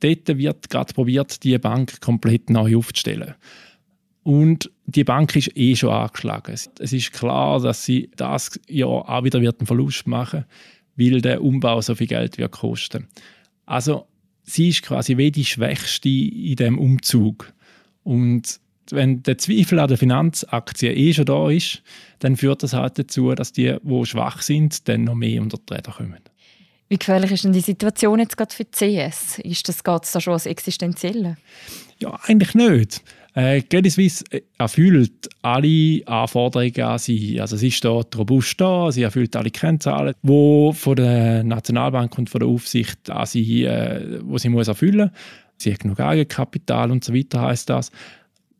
Dort 0.00 0.28
wird 0.28 0.70
gerade 0.70 0.92
probiert, 0.94 1.42
die 1.42 1.58
Bank 1.58 2.00
komplett 2.00 2.50
neu 2.50 2.76
aufzustellen. 2.76 3.34
Und 4.22 4.70
die 4.86 5.04
Bank 5.04 5.34
ist 5.36 5.56
eh 5.56 5.74
schon 5.74 5.90
angeschlagen. 5.90 6.52
Es 6.52 6.92
ist 6.92 7.12
klar, 7.12 7.60
dass 7.60 7.84
sie 7.84 8.10
das 8.16 8.60
Jahr 8.68 9.08
auch 9.08 9.24
wieder 9.24 9.38
einen 9.38 9.66
Verlust 9.66 10.06
machen 10.06 10.44
wird, 10.96 11.14
weil 11.14 11.20
der 11.20 11.42
Umbau 11.42 11.80
so 11.80 11.94
viel 11.94 12.08
Geld 12.08 12.38
wird 12.38 12.52
kosten. 12.52 13.08
Also 13.64 14.06
sie 14.42 14.68
ist 14.68 14.82
quasi 14.82 15.16
wie 15.16 15.30
die 15.30 15.44
Schwächste 15.44 16.08
in 16.08 16.56
dem 16.56 16.78
Umzug. 16.78 17.52
Und 18.02 18.60
wenn 18.90 19.22
der 19.22 19.38
Zweifel 19.38 19.78
an 19.78 19.88
der 19.88 19.98
Finanzaktie 19.98 20.90
eh 20.90 21.12
schon 21.12 21.26
da 21.26 21.50
ist, 21.50 21.82
dann 22.20 22.36
führt 22.36 22.62
das 22.62 22.72
halt 22.72 22.98
dazu, 22.98 23.34
dass 23.34 23.52
die, 23.52 23.76
die 23.82 24.06
schwach 24.06 24.42
sind, 24.42 24.88
dann 24.88 25.04
noch 25.04 25.14
mehr 25.14 25.42
unter 25.42 25.58
die 25.58 25.74
Räder 25.74 25.92
kommen. 25.92 26.20
Wie 26.88 26.98
gefährlich 26.98 27.32
ist 27.32 27.44
denn 27.44 27.52
die 27.52 27.60
Situation 27.60 28.18
jetzt 28.18 28.36
gerade 28.36 28.54
für 28.54 28.64
die 28.64 28.70
CS? 28.70 29.38
Ist 29.40 29.68
das, 29.68 29.84
geht 29.84 30.14
da 30.14 30.20
schon 30.20 30.32
als 30.32 30.46
Existenzielle? 30.46 31.36
Ja, 31.98 32.18
eigentlich 32.24 32.54
nicht. 32.54 33.02
Äh, 33.34 33.62
Credit 33.62 33.92
Suisse 33.92 34.24
äh, 34.30 34.40
erfüllt 34.56 35.28
alle 35.42 36.02
Anforderungen 36.06 36.80
an 36.80 36.98
sie. 36.98 37.40
Also 37.40 37.56
sie 37.56 37.70
steht 37.70 38.16
robust 38.16 38.60
da, 38.60 38.90
sie 38.90 39.02
erfüllt 39.02 39.36
alle 39.36 39.50
Kennzahlen, 39.50 40.14
die 40.22 40.72
von 40.72 40.96
der 40.96 41.44
Nationalbank 41.44 42.16
und 42.18 42.30
von 42.30 42.40
der 42.40 42.48
Aufsicht 42.48 43.10
an 43.10 43.26
sie, 43.26 43.64
äh, 43.64 44.20
wo 44.22 44.38
sie 44.38 44.48
muss 44.48 44.68
erfüllen. 44.68 45.10
Sie 45.58 45.72
hat 45.72 45.80
genug 45.80 46.00
Eigenkapital 46.00 46.90
und 46.90 47.04
so 47.04 47.14
weiter 47.14 47.42
heißt 47.42 47.68
das. 47.68 47.90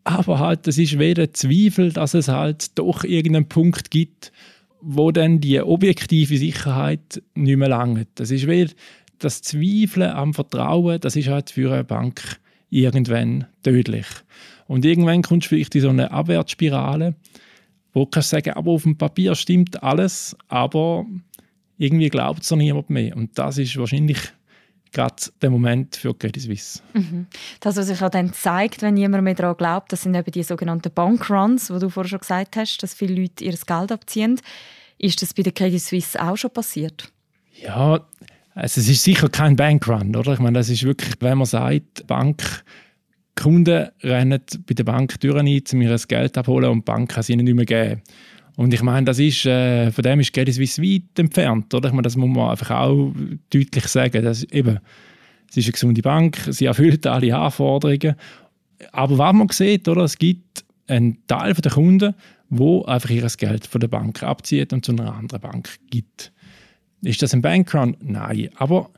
Aber 0.04 0.38
halt, 0.38 0.68
es 0.68 0.78
ist 0.78 0.98
weder 0.98 1.32
Zweifel, 1.32 1.92
dass 1.92 2.14
es 2.14 2.28
halt 2.28 2.78
doch 2.78 3.04
irgendeinen 3.04 3.48
Punkt 3.48 3.90
gibt, 3.90 4.32
wo 4.80 5.10
dann 5.10 5.40
die 5.40 5.60
objektive 5.60 6.36
Sicherheit 6.36 7.22
nicht 7.34 7.56
mehr 7.56 7.68
langt. 7.68 8.08
Das 8.16 8.30
ist 8.30 8.46
wie 8.46 8.68
das 9.18 9.42
Zweifeln 9.42 10.10
am 10.10 10.34
Vertrauen, 10.34 11.00
das 11.00 11.16
ist 11.16 11.28
halt 11.28 11.50
für 11.50 11.72
eine 11.72 11.84
Bank 11.84 12.38
irgendwann 12.70 13.46
tödlich. 13.62 14.06
Und 14.66 14.84
irgendwann 14.84 15.22
kommst 15.22 15.46
du 15.46 15.48
vielleicht 15.50 15.74
in 15.74 15.80
so 15.80 15.88
eine 15.88 16.10
Abwärtsspirale, 16.10 17.16
wo 17.92 18.04
du 18.04 18.10
kannst 18.10 18.30
sagen, 18.30 18.50
aber 18.50 18.72
auf 18.72 18.82
dem 18.82 18.96
Papier 18.96 19.34
stimmt 19.34 19.82
alles, 19.82 20.36
aber 20.48 21.06
irgendwie 21.78 22.08
glaubt 22.08 22.42
es 22.42 22.50
noch 22.50 22.58
niemand 22.58 22.90
mehr. 22.90 23.16
Und 23.16 23.38
das 23.38 23.58
ist 23.58 23.76
wahrscheinlich 23.76 24.18
gerade 24.92 25.16
der 25.42 25.50
Moment 25.50 25.96
für 25.96 26.14
Credit 26.14 26.42
Suisse. 26.42 26.80
Mhm. 26.94 27.26
Das, 27.60 27.76
was 27.76 27.86
sich 27.86 28.02
auch 28.02 28.10
dann 28.10 28.32
zeigt, 28.32 28.82
wenn 28.82 28.94
niemand 28.94 29.24
mehr 29.24 29.34
daran 29.34 29.56
glaubt, 29.56 29.92
das 29.92 30.02
sind 30.02 30.14
eben 30.14 30.30
die 30.30 30.42
sogenannten 30.42 30.92
Bankruns, 30.92 31.70
wo 31.70 31.78
du 31.78 31.88
vorher 31.88 32.08
schon 32.08 32.20
gesagt 32.20 32.56
hast, 32.56 32.82
dass 32.82 32.94
viele 32.94 33.20
Leute 33.20 33.44
ihr 33.44 33.52
Geld 33.52 33.92
abziehen. 33.92 34.40
Ist 34.98 35.22
das 35.22 35.34
bei 35.34 35.42
der 35.42 35.52
Credit 35.52 35.80
Suisse 35.80 36.20
auch 36.20 36.36
schon 36.36 36.50
passiert? 36.50 37.12
Ja, 37.62 38.06
also 38.54 38.80
es 38.80 38.88
ist 38.88 39.04
sicher 39.04 39.28
kein 39.28 39.56
Bankrun, 39.56 40.16
oder? 40.16 40.32
Ich 40.32 40.40
meine, 40.40 40.58
das 40.58 40.68
ist 40.68 40.82
wirklich, 40.82 41.14
wenn 41.20 41.38
man 41.38 41.46
sagt, 41.46 42.06
Bank 42.06 42.64
Kunden 43.38 43.88
rennen 44.02 44.42
bei 44.66 44.74
der 44.74 44.82
Bank 44.82 45.20
durch 45.20 45.36
ein, 45.36 45.62
um 45.72 45.80
ihr 45.80 45.96
Geld 46.08 46.36
abholen 46.36 46.70
und 46.70 46.78
die 46.78 46.84
Bank 46.84 47.10
kann 47.10 47.20
es 47.20 47.28
ihnen 47.28 47.44
nicht 47.44 47.54
mehr 47.54 47.64
geben. 47.64 48.02
Und 48.58 48.74
ich 48.74 48.82
meine, 48.82 49.04
das 49.04 49.20
ist, 49.20 49.46
äh, 49.46 49.92
von 49.92 50.02
dem 50.02 50.18
ist 50.18 50.32
Credit 50.32 50.52
Suisse 50.52 50.82
weit 50.82 51.16
entfernt. 51.16 51.72
Oder? 51.72 51.90
Ich 51.90 51.92
meine, 51.92 52.02
das 52.02 52.16
muss 52.16 52.28
man 52.28 52.50
einfach 52.50 52.72
auch 52.72 53.12
deutlich 53.50 53.86
sagen. 53.86 54.24
Das 54.24 54.42
eben, 54.42 54.80
es 55.48 55.58
ist 55.58 55.66
eine 55.66 55.72
gesunde 55.74 56.02
Bank, 56.02 56.38
sie 56.50 56.64
erfüllt 56.64 57.06
alle 57.06 57.36
Anforderungen. 57.36 58.16
Aber 58.90 59.16
was 59.16 59.32
man 59.32 59.48
sieht, 59.50 59.86
oder, 59.86 60.02
es 60.02 60.18
gibt 60.18 60.64
einen 60.88 61.24
Teil 61.28 61.54
der 61.54 61.70
Kunden, 61.70 62.14
wo 62.48 62.84
einfach 62.84 63.10
ihr 63.10 63.28
Geld 63.28 63.64
von 63.64 63.80
der 63.80 63.86
Bank 63.86 64.24
abzieht 64.24 64.72
und 64.72 64.84
zu 64.84 64.90
einer 64.90 65.14
anderen 65.14 65.40
Bank 65.40 65.78
gibt. 65.88 66.32
Ist 67.02 67.22
das 67.22 67.34
ein 67.34 67.42
Bankrun? 67.42 67.96
Nein. 68.00 68.48
Aber 68.56 68.90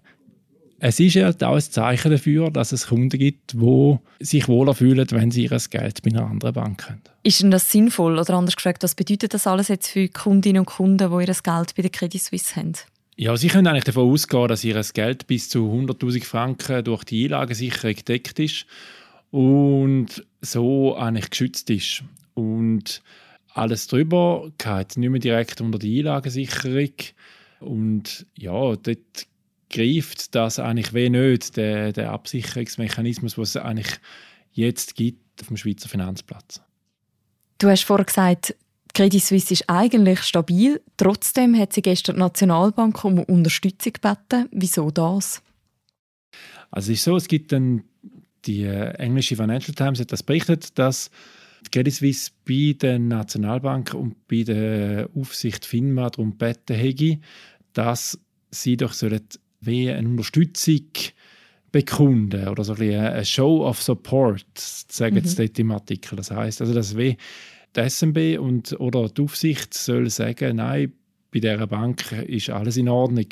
es 0.82 0.98
ist 0.98 1.16
halt 1.16 1.44
auch 1.44 1.54
ein 1.54 1.60
Zeichen 1.60 2.10
dafür, 2.10 2.50
dass 2.50 2.72
es 2.72 2.86
Kunden 2.86 3.18
gibt, 3.18 3.52
die 3.52 3.98
sich 4.18 4.48
wohler 4.48 4.74
fühlen, 4.74 5.06
wenn 5.10 5.30
sie 5.30 5.44
ihr 5.44 5.58
Geld 5.70 6.02
bei 6.02 6.10
einer 6.10 6.26
anderen 6.26 6.54
Bank 6.54 6.88
haben. 6.88 7.02
Ist 7.22 7.42
denn 7.42 7.50
das 7.50 7.70
sinnvoll? 7.70 8.18
Oder 8.18 8.34
anders 8.34 8.56
gefragt, 8.56 8.82
was 8.82 8.94
bedeutet 8.94 9.34
das 9.34 9.46
alles 9.46 9.68
jetzt 9.68 9.88
für 9.88 10.08
Kundinnen 10.08 10.60
und 10.60 10.66
Kunden, 10.66 10.96
die 10.96 11.26
ihr 11.26 11.34
Geld 11.34 11.74
bei 11.74 11.82
der 11.82 11.90
Credit 11.90 12.22
Suisse 12.22 12.56
haben? 12.56 12.72
Ja, 13.16 13.36
sie 13.36 13.48
können 13.48 13.66
eigentlich 13.66 13.84
davon 13.84 14.10
ausgehen, 14.10 14.48
dass 14.48 14.64
ihr 14.64 14.82
Geld 14.94 15.26
bis 15.26 15.50
zu 15.50 15.70
100.000 15.70 16.24
Franken 16.24 16.82
durch 16.84 17.04
die 17.04 17.24
Einlagensicherung 17.24 17.96
gedeckt 17.96 18.38
ist 18.38 18.64
und 19.30 20.24
so 20.40 20.96
eigentlich 20.96 21.28
geschützt 21.28 21.68
ist. 21.68 22.04
Und 22.32 23.02
alles 23.52 23.86
darüber 23.86 24.50
geht 24.56 24.96
nicht 24.96 25.10
mehr 25.10 25.20
direkt 25.20 25.60
unter 25.60 25.78
die 25.78 25.98
Einlagensicherung. 25.98 26.94
Und 27.60 28.26
ja, 28.38 28.76
dort 28.76 29.26
greift 29.70 30.34
das 30.34 30.58
eigentlich 30.58 30.92
wie 30.92 31.08
nicht, 31.08 31.56
der, 31.56 31.92
der 31.92 32.12
Absicherungsmechanismus, 32.12 33.38
was 33.38 33.50
es 33.50 33.56
eigentlich 33.56 33.98
jetzt 34.52 34.94
gibt 34.96 35.40
auf 35.40 35.48
dem 35.48 35.56
Schweizer 35.56 35.88
Finanzplatz. 35.88 36.60
Du 37.58 37.68
hast 37.68 37.84
vorhin 37.84 38.06
gesagt, 38.06 38.54
Credit 38.92 39.22
Suisse 39.22 39.52
ist 39.52 39.68
eigentlich 39.68 40.22
stabil. 40.22 40.80
Trotzdem 40.96 41.56
hat 41.56 41.72
sie 41.72 41.82
gestern 41.82 42.16
die 42.16 42.20
Nationalbank 42.20 43.04
um 43.04 43.20
Unterstützung 43.20 43.92
gebeten. 43.92 44.48
Wieso 44.50 44.90
das? 44.90 45.42
Also 46.70 46.92
es 46.92 46.98
ist 46.98 47.04
so, 47.04 47.16
es 47.16 47.28
gibt 47.28 47.52
dann 47.52 47.84
die 48.46 48.62
äh, 48.62 48.94
englische 48.94 49.36
Financial 49.36 49.74
Times 49.74 50.00
hat 50.00 50.12
das 50.12 50.22
berichtet, 50.22 50.78
dass 50.78 51.10
die 51.66 51.70
Credit 51.70 51.94
Suisse 51.94 52.30
bei 52.46 52.74
der 52.78 52.98
Nationalbank 52.98 53.94
und 53.94 54.26
bei 54.28 54.42
der 54.42 55.10
Aufsicht 55.14 55.66
FINMA 55.66 56.10
darum 56.10 56.38
gebeten 56.38 56.74
hätte, 56.74 57.20
dass 57.74 58.18
sie 58.50 58.76
doch 58.76 58.92
sollen 58.92 59.20
wie 59.60 59.90
eine 59.90 60.08
Unterstützung 60.08 60.86
bekunden 61.72 62.48
oder 62.48 62.64
so 62.64 62.74
ein 62.74 62.82
eine 62.82 63.24
Show 63.24 63.64
of 63.64 63.82
Support, 63.82 64.46
sagen 64.54 65.16
mhm. 65.16 65.24
sie 65.24 65.36
dort 65.36 65.58
im 65.58 65.70
Artikel. 65.70 66.16
Das 66.16 66.30
heißt, 66.30 66.60
also 66.60 66.74
dass 66.74 66.96
wie 66.96 67.16
die 67.76 67.88
SMB 67.88 68.40
und, 68.40 68.78
oder 68.80 69.08
die 69.08 69.22
Aufsicht 69.22 69.74
soll 69.74 70.10
sagen, 70.10 70.56
nein, 70.56 70.92
bei 71.30 71.38
dieser 71.38 71.66
Bank 71.66 72.10
ist 72.12 72.50
alles 72.50 72.76
in 72.76 72.88
Ordnung. 72.88 73.26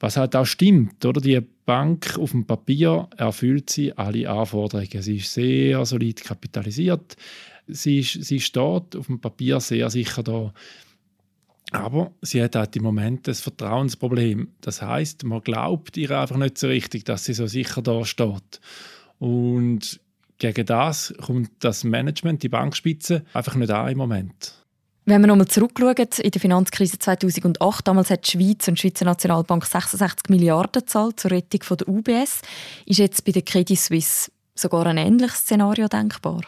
Was 0.00 0.16
halt 0.16 0.36
auch 0.36 0.44
stimmt, 0.44 1.04
oder? 1.04 1.20
Die 1.20 1.40
Bank 1.64 2.18
auf 2.18 2.32
dem 2.32 2.44
Papier 2.44 3.08
erfüllt 3.16 3.70
sie 3.70 3.96
alle 3.96 4.28
Anforderungen. 4.28 5.00
Sie 5.00 5.16
ist 5.16 5.32
sehr 5.32 5.84
solid 5.86 6.22
kapitalisiert. 6.22 7.16
Sie, 7.68 8.00
ist, 8.00 8.24
sie 8.24 8.40
steht 8.40 8.96
auf 8.96 9.06
dem 9.06 9.20
Papier 9.20 9.60
sehr 9.60 9.88
sicher 9.88 10.22
da. 10.22 10.52
Aber 11.72 12.12
sie 12.20 12.42
hat 12.42 12.54
halt 12.54 12.76
im 12.76 12.82
Moment 12.82 13.26
das 13.26 13.40
Vertrauensproblem. 13.40 14.48
Das 14.60 14.82
heißt, 14.82 15.24
man 15.24 15.40
glaubt 15.40 15.96
ihr 15.96 16.10
einfach 16.10 16.36
nicht 16.36 16.58
so 16.58 16.68
richtig, 16.68 17.04
dass 17.04 17.24
sie 17.24 17.34
so 17.34 17.46
sicher 17.46 17.82
da 17.82 18.04
steht. 18.04 18.60
Und 19.18 20.00
gegen 20.38 20.66
das 20.66 21.14
kommt 21.24 21.50
das 21.60 21.84
Management, 21.84 22.42
die 22.42 22.48
Bankspitze, 22.48 23.24
einfach 23.32 23.54
nicht 23.54 23.70
an 23.70 23.90
im 23.90 23.98
Moment. 23.98 24.54
Wenn 25.04 25.20
wir 25.20 25.26
nochmal 25.26 25.48
zurückschauen, 25.48 25.96
in 25.96 26.30
der 26.30 26.40
Finanzkrise 26.40 26.98
2008, 26.98 27.88
damals 27.88 28.10
hat 28.10 28.26
die 28.26 28.32
Schweiz 28.32 28.68
und 28.68 28.78
die 28.78 28.82
Schweizer 28.82 29.04
Nationalbank 29.04 29.64
66 29.64 30.28
Milliarden 30.28 30.82
gezahlt 30.82 31.18
zur 31.18 31.32
Rettung 31.32 31.76
der 31.76 31.88
UBS. 31.88 32.42
Ist 32.86 32.98
jetzt 32.98 33.24
bei 33.24 33.32
der 33.32 33.42
Credit 33.42 33.78
Suisse 33.78 34.30
sogar 34.54 34.86
ein 34.86 34.98
ähnliches 34.98 35.40
Szenario 35.40 35.88
denkbar? 35.88 36.42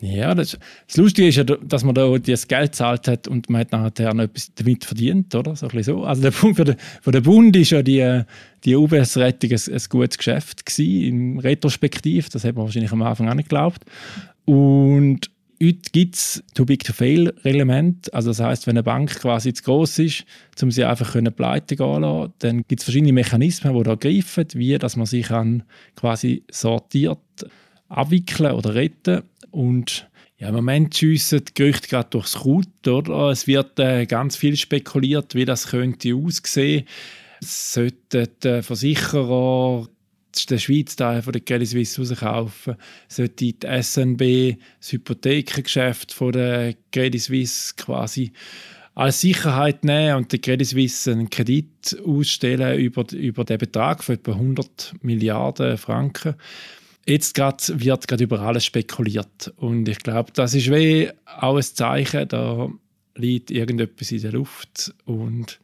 Ja, 0.00 0.34
das, 0.34 0.56
das, 0.86 0.96
Lustige 0.96 1.28
ist 1.28 1.36
ja, 1.36 1.44
dass 1.44 1.82
man 1.82 1.94
da 1.94 2.16
das 2.18 2.46
Geld 2.46 2.74
zahlt 2.74 3.08
hat 3.08 3.26
und 3.26 3.50
man 3.50 3.62
hat 3.62 3.72
nachher 3.72 4.14
noch 4.14 4.24
etwas 4.24 4.54
damit 4.54 4.84
verdient, 4.84 5.34
oder? 5.34 5.56
So 5.56 5.66
ein 5.68 5.82
so. 5.82 6.04
Also 6.04 6.22
der 6.22 6.30
Punkt 6.30 6.56
für 6.56 6.64
den, 6.64 6.76
für 7.02 7.10
den 7.10 7.22
Bund 7.24 7.56
ist 7.56 7.70
ja 7.70 7.82
die, 7.82 8.22
die 8.64 8.76
UBS-Rettung 8.76 9.50
ein, 9.50 9.74
ein, 9.74 9.82
gutes 9.88 10.18
Geschäft 10.18 10.64
gewesen, 10.64 11.02
im 11.02 11.38
Retrospektiv. 11.40 12.28
Das 12.28 12.44
hat 12.44 12.54
man 12.54 12.66
wahrscheinlich 12.66 12.92
am 12.92 13.02
Anfang 13.02 13.28
auch 13.28 13.34
nicht 13.34 13.48
geglaubt. 13.48 13.84
Und 14.44 15.30
heute 15.60 15.90
gibt 15.90 16.14
es 16.14 16.44
Too-Big-to-Fail-Element. 16.54 18.14
Also 18.14 18.30
das 18.30 18.38
heißt, 18.38 18.68
wenn 18.68 18.76
eine 18.76 18.84
Bank 18.84 19.18
quasi 19.18 19.52
zu 19.52 19.64
groß 19.64 19.98
ist, 19.98 20.24
um 20.62 20.70
sie 20.70 20.84
einfach 20.84 21.12
können 21.12 21.32
pleite 21.32 21.74
gehen 21.74 22.02
lassen, 22.02 22.32
dann 22.38 22.58
gibt 22.68 22.80
es 22.80 22.84
verschiedene 22.84 23.12
Mechanismen, 23.12 23.76
die 23.76 23.82
da 23.82 23.96
greifen, 23.96 24.46
wie 24.54 24.78
dass 24.78 24.94
man 24.94 25.06
sich 25.06 25.26
quasi 25.96 26.44
sortiert 26.52 27.18
abwickeln 27.88 28.52
oder 28.52 28.74
retten 28.74 29.22
und 29.50 30.08
ja, 30.38 30.48
im 30.48 30.54
Moment 30.54 30.96
schiessen 30.96 31.42
die 31.44 31.54
Gerüchte 31.54 31.88
gerade 31.88 32.10
durchs 32.10 32.34
Kraut. 32.34 32.86
Oder? 32.86 33.30
Es 33.30 33.48
wird 33.48 33.78
äh, 33.80 34.06
ganz 34.06 34.36
viel 34.36 34.56
spekuliert, 34.56 35.34
wie 35.34 35.44
das 35.44 35.66
könnte 35.68 36.14
aussehen. 36.14 36.84
Sollten 37.40 38.28
die 38.44 38.62
Versicherer 38.62 39.88
der 40.48 40.58
Schweiz 40.58 40.94
Teil 40.94 41.22
von 41.22 41.32
der 41.32 41.42
Credit 41.42 41.68
Suisse 41.68 42.00
rauskaufen, 42.00 42.76
sollte 43.08 43.34
die 43.34 43.56
SNB 43.82 44.56
das 44.78 44.92
Hypothekengeschäft 44.92 46.12
von 46.12 46.32
der 46.32 46.74
Credit 46.92 47.20
Suisse 47.20 47.74
quasi 47.76 48.32
als 48.94 49.20
Sicherheit 49.20 49.84
nehmen 49.84 50.16
und 50.16 50.32
der 50.32 50.40
Credit 50.40 50.66
Suisse 50.66 51.10
einen 51.10 51.30
Kredit 51.30 51.96
ausstellen 52.04 52.78
über, 52.78 53.04
über 53.12 53.44
den 53.44 53.58
Betrag 53.58 54.04
von 54.04 54.16
etwa 54.16 54.32
100 54.32 54.94
Milliarden 55.02 55.76
Franken. 55.76 56.34
Jetzt 57.08 57.34
grad 57.34 57.72
wird 57.74 58.06
gerade 58.06 58.24
über 58.24 58.40
alles 58.40 58.66
spekuliert. 58.66 59.52
Und 59.56 59.88
ich 59.88 59.98
glaube, 60.00 60.30
das 60.34 60.52
ist 60.52 60.70
wie 60.70 61.10
auch 61.40 61.56
ein 61.56 61.62
Zeichen, 61.62 62.28
da 62.28 62.68
liegt 63.14 63.50
irgendetwas 63.50 64.12
in 64.12 64.20
der 64.20 64.32
Luft. 64.32 64.94
Und 65.06 65.58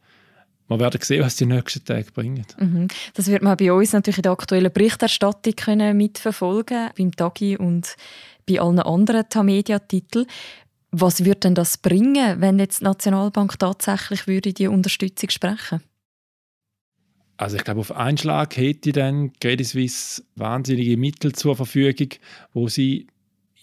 wir 0.67 0.79
werden 0.79 0.99
sehen, 1.03 1.23
was 1.23 1.35
die 1.35 1.45
nächsten 1.45 1.85
Tage 1.85 2.11
bringen. 2.11 2.47
Mhm. 2.59 2.87
Das 3.13 3.27
wird 3.27 3.43
man 3.43 3.57
bei 3.57 3.71
uns 3.71 3.93
natürlich 3.93 4.17
in 4.17 4.23
der 4.23 4.31
aktuellen 4.31 4.73
Berichterstattung 4.73 5.55
können 5.55 5.95
mitverfolgen 5.95 6.89
beim 6.97 7.11
Tagi 7.15 7.57
und 7.57 7.95
bei 8.49 8.59
allen 8.59 8.79
anderen 8.79 9.29
Tamedia-Titeln. 9.29 10.25
Was 10.89 11.25
würde 11.25 11.41
denn 11.41 11.53
das 11.53 11.77
bringen, 11.77 12.41
wenn 12.41 12.57
jetzt 12.57 12.79
die 12.79 12.85
Nationalbank 12.85 13.59
tatsächlich 13.59 14.25
würde 14.25 14.51
die 14.51 14.67
Unterstützung 14.67 15.29
sprechen 15.29 15.81
würde? 15.81 15.94
Also 17.37 17.57
ich 17.57 17.63
glaube, 17.63 17.81
auf 17.81 17.91
einen 17.91 18.17
Schlag 18.17 18.55
hätte 18.55 18.91
dann 18.91 19.33
Credit 19.39 19.67
Suisse 19.67 20.23
wahnsinnige 20.35 20.97
Mittel 20.97 21.33
zur 21.33 21.55
Verfügung, 21.55 22.09
wo 22.53 22.67
sie, 22.67 23.07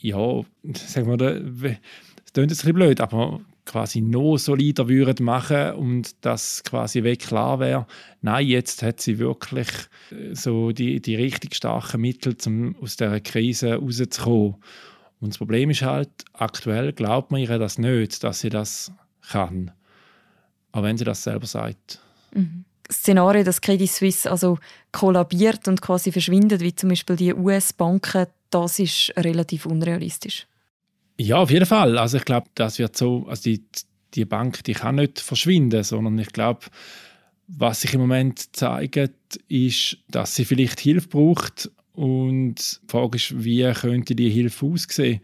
ja, 0.00 0.42
sagen 0.74 1.08
wir, 1.08 1.16
das 1.16 2.32
klingt 2.32 2.50
jetzt 2.50 2.64
ein 2.64 2.72
bisschen 2.72 2.74
blöd, 2.74 3.00
aber 3.00 3.40
quasi 3.64 4.00
noch 4.00 4.38
solider 4.38 4.88
würden 4.88 5.24
machen 5.24 5.72
und 5.74 6.24
das 6.24 6.62
quasi 6.64 7.02
weg 7.02 7.20
klar 7.20 7.60
wäre, 7.60 7.86
nein, 8.20 8.46
jetzt 8.46 8.82
hat 8.82 9.00
sie 9.00 9.18
wirklich 9.18 9.68
äh, 10.10 10.34
so 10.34 10.72
die, 10.72 11.00
die 11.00 11.14
richtig 11.14 11.54
starken 11.54 12.00
Mittel, 12.00 12.36
um 12.46 12.76
aus 12.80 12.96
dieser 12.96 13.20
Krise 13.20 13.76
rauszukommen. 13.76 14.56
Und 15.20 15.28
das 15.30 15.38
Problem 15.38 15.70
ist 15.70 15.82
halt, 15.82 16.10
aktuell 16.32 16.92
glaubt 16.92 17.30
man 17.30 17.40
ihr 17.40 17.58
das 17.58 17.78
nicht, 17.78 18.24
dass 18.24 18.40
sie 18.40 18.50
das 18.50 18.92
kann. 19.28 19.70
Auch 20.72 20.82
wenn 20.82 20.98
sie 20.98 21.04
das 21.04 21.22
selber 21.22 21.46
sagt. 21.46 22.00
Mhm. 22.34 22.64
Szenario, 22.92 23.42
dass 23.42 23.60
Credit 23.60 23.90
Suisse 23.90 24.30
also 24.30 24.58
kollabiert 24.92 25.66
und 25.68 25.80
quasi 25.80 26.12
verschwindet, 26.12 26.60
wie 26.60 26.74
zum 26.74 26.90
Beispiel 26.90 27.16
die 27.16 27.34
US-Banken, 27.34 28.26
das 28.50 28.78
ist 28.78 29.12
relativ 29.16 29.66
unrealistisch. 29.66 30.46
Ja, 31.18 31.36
auf 31.36 31.50
jeden 31.50 31.66
Fall. 31.66 31.98
Also 31.98 32.18
ich 32.18 32.24
glaube, 32.24 32.48
das 32.54 32.78
wird 32.78 32.96
so, 32.96 33.26
also 33.28 33.42
die, 33.42 33.64
die 34.14 34.24
Bank, 34.24 34.64
die 34.64 34.74
kann 34.74 34.96
nicht 34.96 35.20
verschwinden, 35.20 35.82
sondern 35.82 36.18
ich 36.18 36.32
glaube, 36.32 36.66
was 37.48 37.82
sich 37.82 37.94
im 37.94 38.00
Moment 38.00 38.56
zeigt, 38.56 39.40
ist, 39.48 39.98
dass 40.08 40.34
sie 40.34 40.44
vielleicht 40.44 40.80
Hilfe 40.80 41.08
braucht 41.08 41.70
und 41.92 42.54
die 42.56 42.90
Frage 42.90 43.16
ist, 43.16 43.44
wie 43.44 43.70
könnte 43.72 44.14
die 44.14 44.30
Hilfe 44.30 44.66
aussehen? 44.66 45.20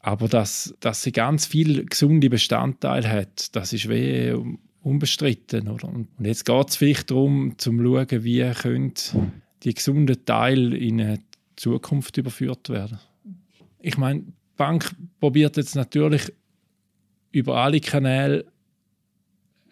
Aber 0.00 0.26
dass, 0.26 0.74
dass 0.80 1.02
sie 1.02 1.12
ganz 1.12 1.46
viele 1.46 1.84
gesunde 1.84 2.28
Bestandteile 2.28 3.08
hat, 3.08 3.54
das 3.54 3.72
ist 3.72 3.88
wie 3.88 4.34
unbestritten. 4.82 5.68
Oder? 5.68 5.88
Und 5.88 6.08
jetzt 6.20 6.44
geht 6.44 6.68
es 6.68 6.76
vielleicht 6.76 7.10
darum, 7.10 7.54
zu 7.58 7.70
schauen, 7.72 8.24
wie 8.24 8.50
können 8.52 8.92
die 9.62 9.74
gesunden 9.74 10.24
Teile 10.24 10.76
in 10.76 11.00
eine 11.00 11.20
Zukunft 11.56 12.16
überführt 12.16 12.68
werden. 12.68 12.98
Ich 13.80 13.96
meine, 13.96 14.20
die 14.20 14.32
Bank 14.56 14.94
probiert 15.20 15.56
jetzt 15.56 15.74
natürlich 15.74 16.32
über 17.30 17.58
alle 17.58 17.80
Kanäle 17.80 18.44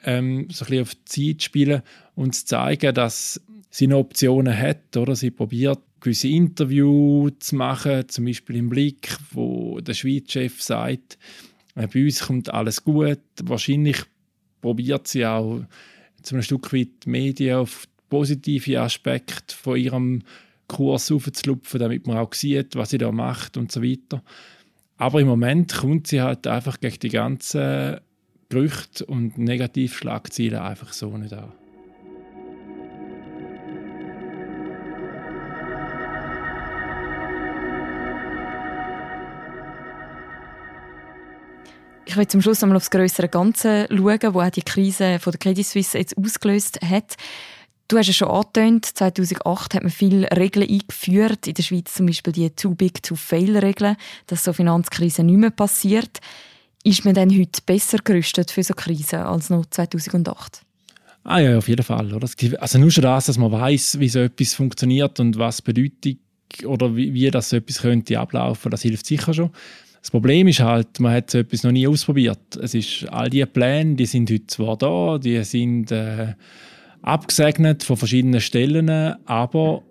ähm, 0.05 0.49
so 0.51 0.65
ein 0.65 0.69
bisschen 0.69 0.83
auf 0.83 0.95
die 0.95 1.05
Zeit 1.05 1.41
zu 1.41 1.45
spielen 1.45 1.83
und 2.15 2.35
zu 2.35 2.47
zeigen, 2.47 2.95
dass 2.95 3.41
sie 3.71 3.87
noch 3.87 3.99
Optionen 3.99 4.57
hat. 4.57 4.97
Oder? 4.97 5.15
Sie 5.17 5.31
probiert, 5.31 5.81
gewisse 6.01 6.29
Interviews 6.29 7.33
zu 7.41 7.57
machen, 7.57 8.09
zum 8.09 8.25
Beispiel 8.25 8.57
im 8.57 8.71
Blick, 8.71 9.17
wo 9.33 9.81
der 9.81 9.95
Schweizchef 9.95 10.63
sagt, 10.63 11.19
äh, 11.75 11.87
bei 11.87 12.05
uns 12.05 12.21
kommt 12.21 12.53
alles 12.53 12.85
gut. 12.85 13.21
Wahrscheinlich 13.43 13.99
probiert 14.61 15.09
sie 15.09 15.27
auch 15.27 15.63
zum 16.23 16.39
ein 16.39 16.43
Stück 16.43 16.73
weit 16.73 17.05
die 17.05 17.11
Medien 17.11 17.57
auf 17.57 17.87
positive 18.09 18.81
Aspekte 18.81 19.55
von 19.55 19.79
ihrem 19.79 20.23
Kurs 20.69 21.11
aufzulupfen, 21.11 21.81
damit 21.81 22.07
man 22.07 22.19
auch 22.19 22.33
sieht, 22.35 22.77
was 22.77 22.91
sie 22.91 22.99
da 22.99 23.11
macht 23.11 23.57
und 23.57 23.73
so 23.73 23.83
weiter. 23.83 24.23
Aber 24.97 25.21
im 25.21 25.29
Moment 25.29 25.75
kommt 25.75 26.07
sie 26.07 26.21
halt 26.21 26.47
einfach 26.47 26.79
gegen 26.79 26.99
die 27.01 27.09
ganzen 27.09 27.99
Gerüchte 28.49 29.07
und 29.07 29.39
Negativschlagzeilen 29.39 30.59
einfach 30.59 30.93
so 30.93 31.17
nicht 31.17 31.33
an. 31.33 31.53
Ich 42.11 42.17
will 42.17 42.27
zum 42.27 42.43
Schluss 42.43 42.61
einmal 42.65 42.77
aufs 42.77 42.91
größere 42.91 43.29
Ganze 43.29 43.87
schauen, 43.89 44.35
wo 44.35 44.43
die 44.51 44.63
Krise 44.63 45.21
von 45.21 45.31
der 45.31 45.39
Credit 45.39 45.65
Suisse 45.65 45.97
jetzt 45.97 46.19
ausgelöst 46.19 46.81
hat. 46.83 47.15
Du 47.87 47.97
hast 47.97 48.09
es 48.09 48.17
schon 48.17 48.27
angetönt, 48.27 48.85
2008 48.85 49.75
hat 49.75 49.83
man 49.85 49.93
viele 49.93 50.29
Regeln 50.37 50.69
eingeführt, 50.69 51.47
in 51.47 51.55
der 51.55 51.63
Schweiz 51.63 51.95
zum 51.95 52.07
Beispiel 52.07 52.33
die 52.33 52.51
Too 52.51 52.75
Big 52.75 53.01
to 53.05 53.15
Fail-Regeln, 53.15 53.97
dass 54.27 54.43
so 54.43 54.53
Finanzkrisen 54.53 55.27
nicht 55.27 55.37
mehr 55.37 55.51
passiert. 55.51 56.19
Ist 56.83 57.05
man 57.05 57.15
denn 57.15 57.31
heute 57.31 57.63
besser 57.65 57.99
gerüstet 58.03 58.51
für 58.51 58.65
so 58.65 58.75
Krisen 58.75 59.21
als 59.21 59.49
noch 59.49 59.67
2008? 59.67 60.63
Ah 61.23 61.39
ja, 61.39 61.59
auf 61.59 61.69
jeden 61.69 61.85
Fall. 61.85 62.13
Oder? 62.13 62.29
Also 62.59 62.79
nur 62.81 62.91
schon 62.91 63.03
das, 63.03 63.27
dass 63.27 63.39
man 63.39 63.53
weiß, 63.53 64.01
wie 64.01 64.09
so 64.09 64.19
etwas 64.19 64.55
funktioniert 64.55 65.21
und 65.21 65.39
was 65.39 65.63
bedeutet 65.63 66.19
oder 66.65 66.97
wie, 66.97 67.15
wie 67.15 67.31
das 67.31 67.51
so 67.51 67.57
etwas 67.59 67.83
könnte 67.83 68.19
ablaufen, 68.19 68.73
das 68.73 68.83
hilft 68.83 69.07
sicher 69.07 69.33
schon. 69.33 69.51
Das 70.01 70.11
Problem 70.11 70.49
ist 70.49 70.61
halt, 70.61 70.99
man 70.99 71.13
hat 71.13 71.31
so 71.31 71.39
etwas 71.39 71.63
noch 71.63 71.73
nie 71.73 71.87
ausprobiert. 71.87 72.57
Es 72.57 72.75
ist, 72.75 73.07
all 73.11 73.29
diese 73.29 73.47
Pläne, 73.47 73.97
die 73.97 74.07
sind 74.07 74.31
heute 74.31 74.47
zwar 74.47 74.77
da, 74.77 75.19
die 75.19 75.43
sind 75.45 75.93
äh, 75.93 76.35
abgesegnet 77.03 77.83
von 77.83 77.97
verschiedenen 77.97 78.41
Stellen, 78.41 78.89
aber 79.27 79.83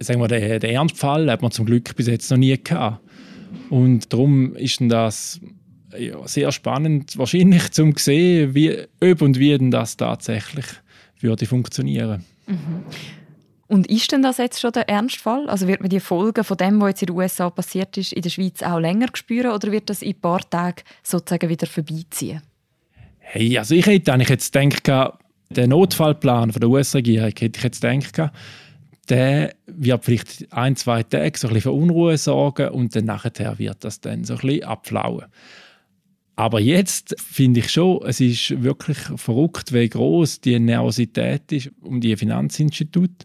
sagen 0.00 0.20
wir, 0.20 0.28
den, 0.28 0.60
den 0.60 0.70
Ernstfall 0.70 1.30
hat 1.30 1.42
man 1.42 1.52
zum 1.52 1.66
Glück 1.66 1.94
bis 1.94 2.08
jetzt 2.08 2.30
noch 2.30 2.38
nie 2.38 2.58
gehabt. 2.62 3.00
Und 3.70 4.12
darum 4.12 4.54
ist 4.56 4.80
das 4.80 5.40
ja, 5.96 6.26
sehr 6.26 6.50
spannend, 6.52 7.16
wahrscheinlich 7.16 7.70
zum 7.70 7.96
sehen, 7.96 8.54
wie, 8.54 8.76
ob 9.00 9.22
und 9.22 9.38
wie 9.38 9.56
denn 9.56 9.70
das 9.70 9.96
tatsächlich 9.96 10.66
würde 11.20 11.46
funktionieren. 11.46 12.24
Mhm. 12.46 12.84
Und 13.72 13.86
ist 13.86 14.12
denn 14.12 14.20
das 14.20 14.36
jetzt 14.36 14.60
schon 14.60 14.72
der 14.72 14.86
Ernstfall? 14.90 15.48
Also 15.48 15.66
wird 15.66 15.80
man 15.80 15.88
die 15.88 15.98
Folgen 15.98 16.44
von 16.44 16.58
dem, 16.58 16.78
was 16.82 16.90
jetzt 16.90 17.02
in 17.04 17.06
den 17.06 17.16
USA 17.16 17.48
passiert 17.48 17.96
ist, 17.96 18.12
in 18.12 18.20
der 18.20 18.28
Schweiz 18.28 18.62
auch 18.62 18.78
länger 18.78 19.06
spüren 19.14 19.52
oder 19.52 19.72
wird 19.72 19.88
das 19.88 20.02
in 20.02 20.10
ein 20.10 20.20
paar 20.20 20.40
Tagen 20.50 20.82
sozusagen 21.02 21.48
wieder 21.48 21.66
vorbeiziehen? 21.66 22.42
Hey, 23.18 23.56
also 23.56 23.74
ich 23.74 23.86
hätte 23.86 24.12
eigentlich 24.12 24.28
jetzt 24.28 24.52
gedacht, 24.52 25.14
der 25.48 25.66
Notfallplan 25.68 26.50
der 26.50 26.68
US-Regierung 26.68 27.30
hätte 27.30 27.46
ich 27.46 27.62
jetzt 27.62 27.80
gedacht, 27.80 28.30
der 29.08 29.54
wird 29.64 30.04
vielleicht 30.04 30.52
ein, 30.52 30.76
zwei 30.76 31.02
Tage 31.02 31.38
so 31.38 31.48
ein 31.48 31.54
bisschen 31.54 31.72
für 31.72 31.72
Unruhe 31.72 32.18
sorgen 32.18 32.68
und 32.72 32.94
dann 32.94 33.06
nachher 33.06 33.58
wird 33.58 33.84
das 33.84 34.02
dann 34.02 34.24
so 34.24 34.34
ein 34.34 34.40
bisschen 34.40 34.64
abflauen. 34.64 35.24
Aber 36.36 36.60
jetzt 36.60 37.14
finde 37.18 37.60
ich 37.60 37.70
schon, 37.70 38.02
es 38.04 38.20
ist 38.20 38.62
wirklich 38.62 38.98
verrückt, 39.16 39.72
wie 39.72 39.88
groß 39.88 40.42
die 40.42 40.58
Nervosität 40.58 41.50
ist 41.52 41.70
um 41.80 42.02
die 42.02 42.16
Finanzinstitute. 42.16 43.24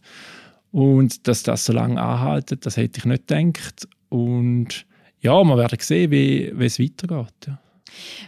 Und 0.78 1.28
dass 1.28 1.42
das 1.42 1.66
so 1.66 1.74
lange 1.74 2.00
anhaltet, 2.00 2.68
das 2.68 2.78
hätte 2.78 3.00
ich 3.00 3.06
nicht 3.06 3.28
gedacht. 3.28 3.88
Und 4.10 4.86
ja, 5.22 5.44
wir 5.44 5.58
werden 5.58 5.80
sehen, 5.82 6.12
wie, 6.12 6.52
wie 6.54 6.66
es 6.66 6.80
weitergeht. 6.80 7.34
Ja. 7.48 7.60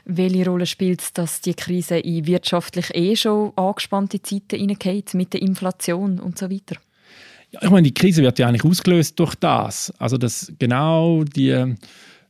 Welche 0.06 0.46
Rolle 0.46 0.66
spielt 0.66 1.00
es, 1.00 1.14
dass 1.14 1.42
die 1.42 1.54
Krise 1.54 2.00
in 2.00 2.26
wirtschaftlich 2.26 2.90
eh 2.96 3.16
schon 3.16 3.54
angespannte 3.56 4.20
Zeiten 4.24 4.58
hineingeht, 4.58 5.14
mit 5.14 5.34
der 5.34 5.44
Inflation 5.44 6.20
und 6.20 6.40
so 6.40 6.50
weiter? 6.50 6.78
Ja, 7.52 7.60
ich 7.62 7.70
meine, 7.70 7.84
die 7.84 7.94
Krise 7.94 8.24
wird 8.24 8.40
ja 8.40 8.48
eigentlich 8.48 8.66
ausgelöst 8.66 9.20
durch 9.20 9.36
das. 9.36 9.94
Also, 10.00 10.18
dass 10.18 10.52
genau 10.58 11.24
die 11.26 11.54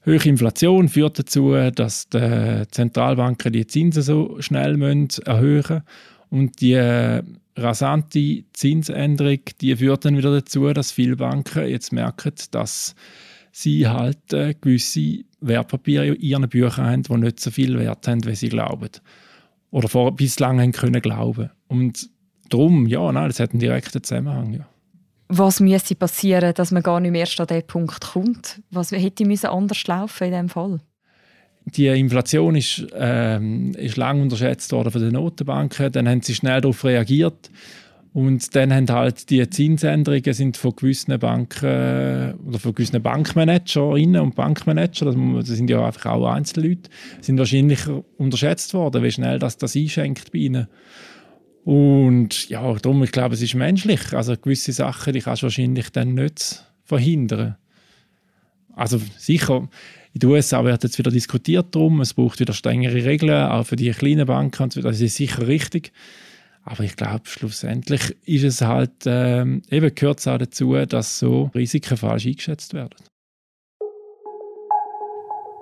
hohe 0.05 0.25
Inflation 0.25 0.89
führt 0.89 1.17
dazu, 1.17 1.53
dass 1.73 2.09
die 2.09 2.63
Zentralbanken 2.71 3.53
die 3.53 3.65
Zinsen 3.65 4.03
so 4.03 4.35
schnell 4.41 4.81
erhöhen 4.81 5.59
müssen. 5.59 5.83
Und 6.29 6.61
die 6.61 6.75
rasante 7.55 8.43
Zinsänderung, 8.53 9.39
die 9.61 9.75
führt 9.75 10.05
dann 10.05 10.17
wieder 10.17 10.31
dazu, 10.31 10.71
dass 10.73 10.91
viele 10.91 11.15
Banken 11.15 11.67
jetzt 11.67 11.91
merken, 11.91 12.33
dass 12.51 12.95
sie 13.51 13.87
halt 13.87 14.31
äh, 14.33 14.53
gewisse 14.59 15.23
Wertpapiere 15.41 16.07
in 16.07 16.21
ihren 16.21 16.49
Büchern 16.49 16.85
haben, 16.85 17.03
die 17.03 17.17
nicht 17.17 17.39
so 17.39 17.51
viel 17.51 17.77
Wert 17.79 18.07
haben, 18.07 18.25
wie 18.25 18.35
sie 18.35 18.49
glauben. 18.49 18.89
Oder 19.71 19.87
vor, 19.87 20.15
bislang 20.15 20.59
haben 20.59 20.71
können 20.71 21.01
glauben. 21.01 21.49
Und 21.67 22.09
darum, 22.49 22.87
ja, 22.87 23.11
nein, 23.11 23.27
das 23.27 23.39
hat 23.39 23.51
einen 23.51 23.59
direkten 23.59 24.03
Zusammenhang, 24.03 24.53
ja. 24.53 24.67
Was 25.31 25.59
müsste 25.59 25.93
passieren, 25.93 26.55
dass 26.55 26.71
man 26.71 26.81
gar 26.81 26.99
nicht 26.99 27.11
mehr 27.11 27.21
erst 27.21 27.39
an 27.39 27.45
diesen 27.45 27.67
Punkt 27.67 28.01
kommt? 28.01 28.61
Was 28.71 28.91
hätte 28.91 29.49
anders 29.49 29.85
laufen 29.85 30.23
in 30.23 30.31
diesem 30.31 30.49
Fall? 30.49 30.79
Die 31.75 31.87
Inflation 31.87 32.55
ist, 32.55 32.85
ähm, 32.95 33.73
ist 33.75 33.97
lange 33.97 34.21
unterschätzt 34.21 34.71
worden 34.71 34.91
von 34.91 35.01
den 35.01 35.13
Notenbanken. 35.13 35.91
Dann 35.91 36.07
haben 36.07 36.21
sie 36.21 36.35
schnell 36.35 36.61
darauf 36.61 36.83
reagiert. 36.83 37.49
Und 38.11 38.55
dann 38.55 38.73
haben 38.73 38.89
halt 38.89 39.29
die 39.29 39.47
Zinsänderungen 39.49 40.33
sind 40.33 40.57
von 40.57 40.75
gewissen 40.75 41.17
Banken 41.19 41.65
äh, 41.65 42.33
oder 42.47 42.57
von 42.57 42.73
gewissen 42.73 43.01
Bankmanagerinnen 43.01 44.19
und 44.21 44.35
Bankmanager, 44.35 45.05
das, 45.05 45.47
sind 45.47 45.69
ja 45.69 45.85
einfach 45.85 46.07
auch 46.07 46.27
Einzelleute, 46.27 46.89
sind 47.21 47.37
wahrscheinlich 47.37 47.81
unterschätzt 48.17 48.73
worden, 48.73 49.03
wie 49.03 49.11
schnell 49.11 49.37
das, 49.37 49.57
das 49.57 49.75
einschenkt 49.75 50.31
bei 50.31 50.39
ihnen. 50.39 50.67
Und 51.65 52.49
ja, 52.49 52.73
darum, 52.73 53.03
ich 53.03 53.11
glaube, 53.11 53.35
es 53.35 53.43
ist 53.43 53.53
menschlich. 53.53 54.13
Also 54.13 54.35
gewisse 54.35 54.71
Sachen, 54.71 55.13
die 55.13 55.21
kannst 55.21 55.43
du 55.43 55.45
wahrscheinlich 55.45 55.91
dann 55.91 56.15
nicht 56.15 56.65
verhindern. 56.83 57.57
Also 58.75 58.99
sicher, 59.17 59.67
in 60.13 60.19
den 60.19 60.29
USA 60.29 60.63
wird 60.63 60.83
jetzt 60.83 60.97
wieder 60.97 61.11
diskutiert 61.11 61.75
darum, 61.75 62.01
es 62.01 62.13
braucht 62.13 62.39
wieder 62.39 62.53
strengere 62.53 63.05
Regeln, 63.05 63.49
auch 63.49 63.65
für 63.65 63.75
die 63.75 63.91
kleinen 63.91 64.25
Banken. 64.25 64.69
Das 64.69 65.01
ist 65.01 65.15
sicher 65.15 65.47
richtig. 65.47 65.91
Aber 66.63 66.83
ich 66.83 66.95
glaube, 66.95 67.21
schlussendlich 67.23 68.15
ist 68.25 68.43
es 68.43 68.61
halt, 68.61 68.91
ähm, 69.05 69.61
eben 69.69 69.93
gehört 69.93 70.19
es 70.19 70.27
auch 70.27 70.37
dazu, 70.37 70.73
dass 70.85 71.19
so 71.19 71.49
Risiken 71.55 71.97
falsch 71.97 72.27
eingeschätzt 72.27 72.73
werden. 72.73 72.95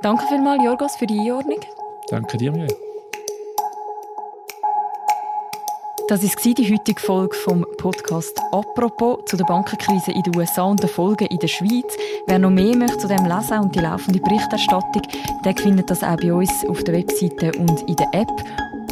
Danke 0.01 0.25
vielmals, 0.27 0.63
Jorgos, 0.63 0.95
für 0.97 1.07
die 1.07 1.19
Einordnung. 1.19 1.61
Danke 2.09 2.37
dir, 2.37 2.51
Michael. 2.51 2.86
Das 6.09 6.23
war 6.23 6.53
die 6.53 6.73
heutige 6.73 7.01
Folge 7.01 7.35
vom 7.35 7.65
Podcast 7.79 8.39
«Apropos» 8.53 9.19
zu 9.25 9.35
der 9.35 9.43
Bankenkrise 9.43 10.13
in 10.13 10.23
den 10.23 10.37
USA 10.37 10.63
und 10.63 10.81
den 10.81 10.89
Folgen 10.89 11.25
in 11.25 11.37
der 11.37 11.49
Schweiz. 11.49 11.97
Wer 12.27 12.39
noch 12.39 12.49
mehr 12.49 12.77
möchte 12.77 12.99
zu 12.99 13.07
dem 13.09 13.25
lesen 13.25 13.59
und 13.59 13.75
die 13.75 13.79
laufende 13.79 14.21
Berichterstattung, 14.21 15.01
der 15.43 15.53
findet 15.57 15.89
das 15.89 16.03
auch 16.03 16.15
bei 16.15 16.31
uns 16.31 16.65
auf 16.69 16.81
der 16.85 16.93
Webseite 16.93 17.51
und 17.59 17.81
in 17.89 17.97
der 17.97 18.07
App. 18.13 18.31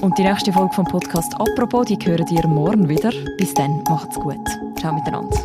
Und 0.01 0.17
die 0.17 0.23
nächste 0.23 0.51
Folge 0.51 0.73
vom 0.73 0.83
Podcast 0.83 1.33
«Apropos», 1.35 1.85
die 1.85 1.97
hören 2.03 2.27
ihr 2.29 2.47
morgen 2.47 2.89
wieder. 2.89 3.11
Bis 3.37 3.53
dann, 3.53 3.81
macht's 3.87 4.19
gut. 4.19 4.45
Ciao 4.77 4.93
miteinander. 4.93 5.37